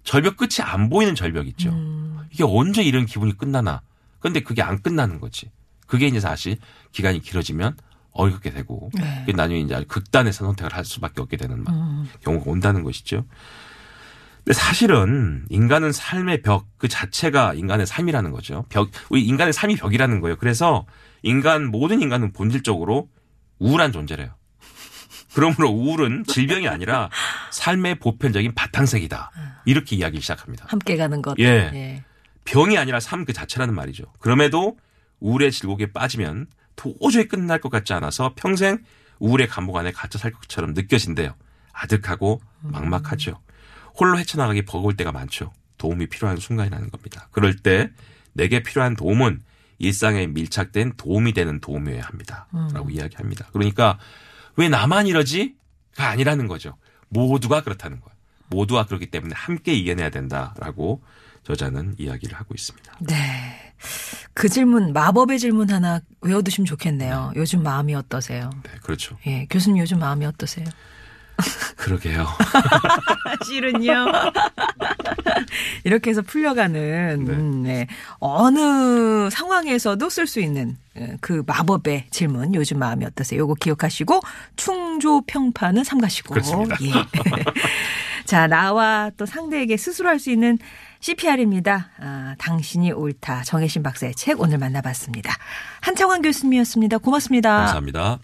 절벽 0.03 0.38
끝이 0.38 0.62
안 0.62 0.89
보이는 0.91 1.15
절벽 1.15 1.47
있죠. 1.47 1.71
음. 1.71 2.19
이게 2.31 2.43
언제 2.45 2.84
이런 2.84 3.08
기분이 3.08 3.36
끝나나. 3.36 3.81
근데 4.19 4.41
그게 4.41 4.62
안 4.62 4.79
끝나는 4.84 5.19
거지. 5.19 5.49
그게 5.86 6.08
이제 6.08 6.19
사실 6.19 6.58
기간이 6.91 7.19
길어지면 7.21 7.76
어렵게 8.12 8.52
되고 8.52 8.89
네. 8.93 9.19
그게 9.21 9.34
나중에 9.34 9.60
이제 9.60 9.84
극단의 9.88 10.32
선택을 10.34 10.74
할 10.74 10.86
수밖에 10.86 11.21
없게 11.21 11.38
되는 11.38 11.63
막 11.63 11.74
음. 11.74 12.08
경우가 12.21 12.50
온다는 12.50 12.84
것이죠. 12.84 13.26
근데 14.38 14.54
사실은 14.54 15.45
인간은 15.50 15.91
삶의 15.91 16.41
벽 16.43 16.67
그 16.78 16.88
자체가 16.88 17.56
인간의 17.56 17.88
삶이라는 17.88 18.32
거죠. 18.32 18.65
벽, 18.69 18.91
우리 19.10 19.26
인간의 19.26 19.54
삶이 19.54 19.76
벽이라는 19.76 20.21
거예요. 20.21 20.36
그래서 20.38 20.86
인간 21.24 21.65
모든 21.65 22.02
인간은 22.02 22.32
본질적으로 22.32 23.10
우울한 23.60 23.91
존재래요. 23.91 24.36
그러므로 25.34 25.69
우울은 25.69 26.24
질병이 26.26 26.67
아니라 26.67 27.10
삶의 27.52 27.95
보편적인 27.95 28.54
바탕색이다. 28.54 29.32
이렇게 29.65 29.95
이야기 29.95 30.21
시작합니다. 30.21 30.65
함께 30.69 30.95
가는 30.95 31.21
것. 31.21 31.38
예. 31.39 32.04
병이 32.45 32.78
아니라 32.78 33.00
삶 33.00 33.26
그 33.26 33.34
자체라는 33.34 33.74
말이죠. 33.74 34.06
그럼에도 34.19 34.78
우울의 35.19 35.51
질곡에 35.51 35.91
빠지면 35.91 36.47
도저히 36.75 37.28
끝날 37.28 37.60
것 37.60 37.69
같지 37.69 37.93
않아서 37.93 38.34
평생 38.36 38.84
우울의 39.19 39.47
감옥 39.47 39.78
안에 39.78 39.91
갇혀 39.91 40.19
살 40.19 40.32
것처럼 40.32 40.73
느껴진대요. 40.73 41.34
아득하고 41.71 42.41
막막하죠. 42.62 43.39
홀로 43.97 44.19
헤쳐나가기 44.19 44.65
버거울 44.65 44.95
때가 44.97 45.12
많죠. 45.12 45.54
도움이 45.78 46.08
필요한 46.08 46.38
순간이라는 46.38 46.89
겁니다. 46.89 47.28
그럴 47.32 47.56
때 47.56 47.91
내게 48.34 48.62
필요한 48.63 48.95
도움은 48.95 49.43
일상에 49.78 50.28
밀착된 50.28 50.93
도움이 50.97 51.34
되는 51.34 51.60
도움이어야 51.60 52.01
합니다. 52.01 52.47
라고 52.73 52.89
이야기합니다. 52.89 53.47
그러니까 53.54 53.99
왜 54.56 54.69
나만 54.69 55.08
이러지? 55.08 55.56
가 55.95 56.10
아니라는 56.10 56.47
거죠. 56.47 56.78
모두가 57.10 57.62
그렇다는 57.63 57.99
거예요. 58.01 58.15
모두가 58.47 58.86
그렇기 58.86 59.08
때문에 59.08 59.34
함께 59.36 59.73
이겨내야 59.73 60.10
된다라고 60.10 61.01
저자는 61.43 61.95
이야기를 61.97 62.38
하고 62.38 62.54
있습니다. 62.54 62.97
네. 63.01 63.73
그 64.36 64.50
질문, 64.50 64.91
마법의 64.91 65.39
질문 65.39 65.71
하나 65.71 66.02
외워두시면 66.21 66.65
좋겠네요. 66.65 67.32
요즘 67.38 67.63
마음이 67.63 67.95
어떠세요? 67.95 68.50
네, 68.63 68.69
그렇죠. 68.84 69.17
예. 69.26 69.48
교수님 69.50 69.80
요즘 69.82 69.98
마음이 70.00 70.26
어떠세요? 70.26 70.65
그러게요. 71.78 72.28
실은요. 73.45 74.06
이렇게 75.86 76.10
해서 76.10 76.21
풀려가는 76.21 77.26
음, 77.30 77.63
네. 77.63 77.88
어느 78.19 79.30
상황에서도 79.30 80.10
쓸 80.10 80.28
수 80.28 80.39
있는 80.41 80.78
예, 80.98 81.17
그 81.21 81.43
마법의 81.45 82.08
질문 82.12 82.56
요즘 82.56 82.80
마음이 82.80 83.06
어떠세요? 83.06 83.39
요거 83.41 83.56
기억하시고 83.56 84.19
충조 84.58 85.21
평판은 85.28 85.84
삼가시고 85.86 86.34
그렇습니다. 86.34 86.76
예. 86.82 86.91
자 88.26 88.48
나와 88.48 89.12
또 89.17 89.26
상대에게 89.26 89.78
스스로 89.78 90.10
할 90.10 90.19
수 90.19 90.30
있는 90.32 90.58
CPR입니다. 91.06 91.91
아, 92.00 92.34
당신이 92.39 92.91
옳다 92.91 93.44
정혜신 93.44 93.84
박사의 93.84 94.15
책 94.15 94.41
오늘 94.41 94.58
만나봤습니다. 94.58 95.32
한창환 95.82 96.24
교수님이었습니다. 96.24 96.98
고맙습니다. 96.98 97.58
감사합니다. 97.58 98.18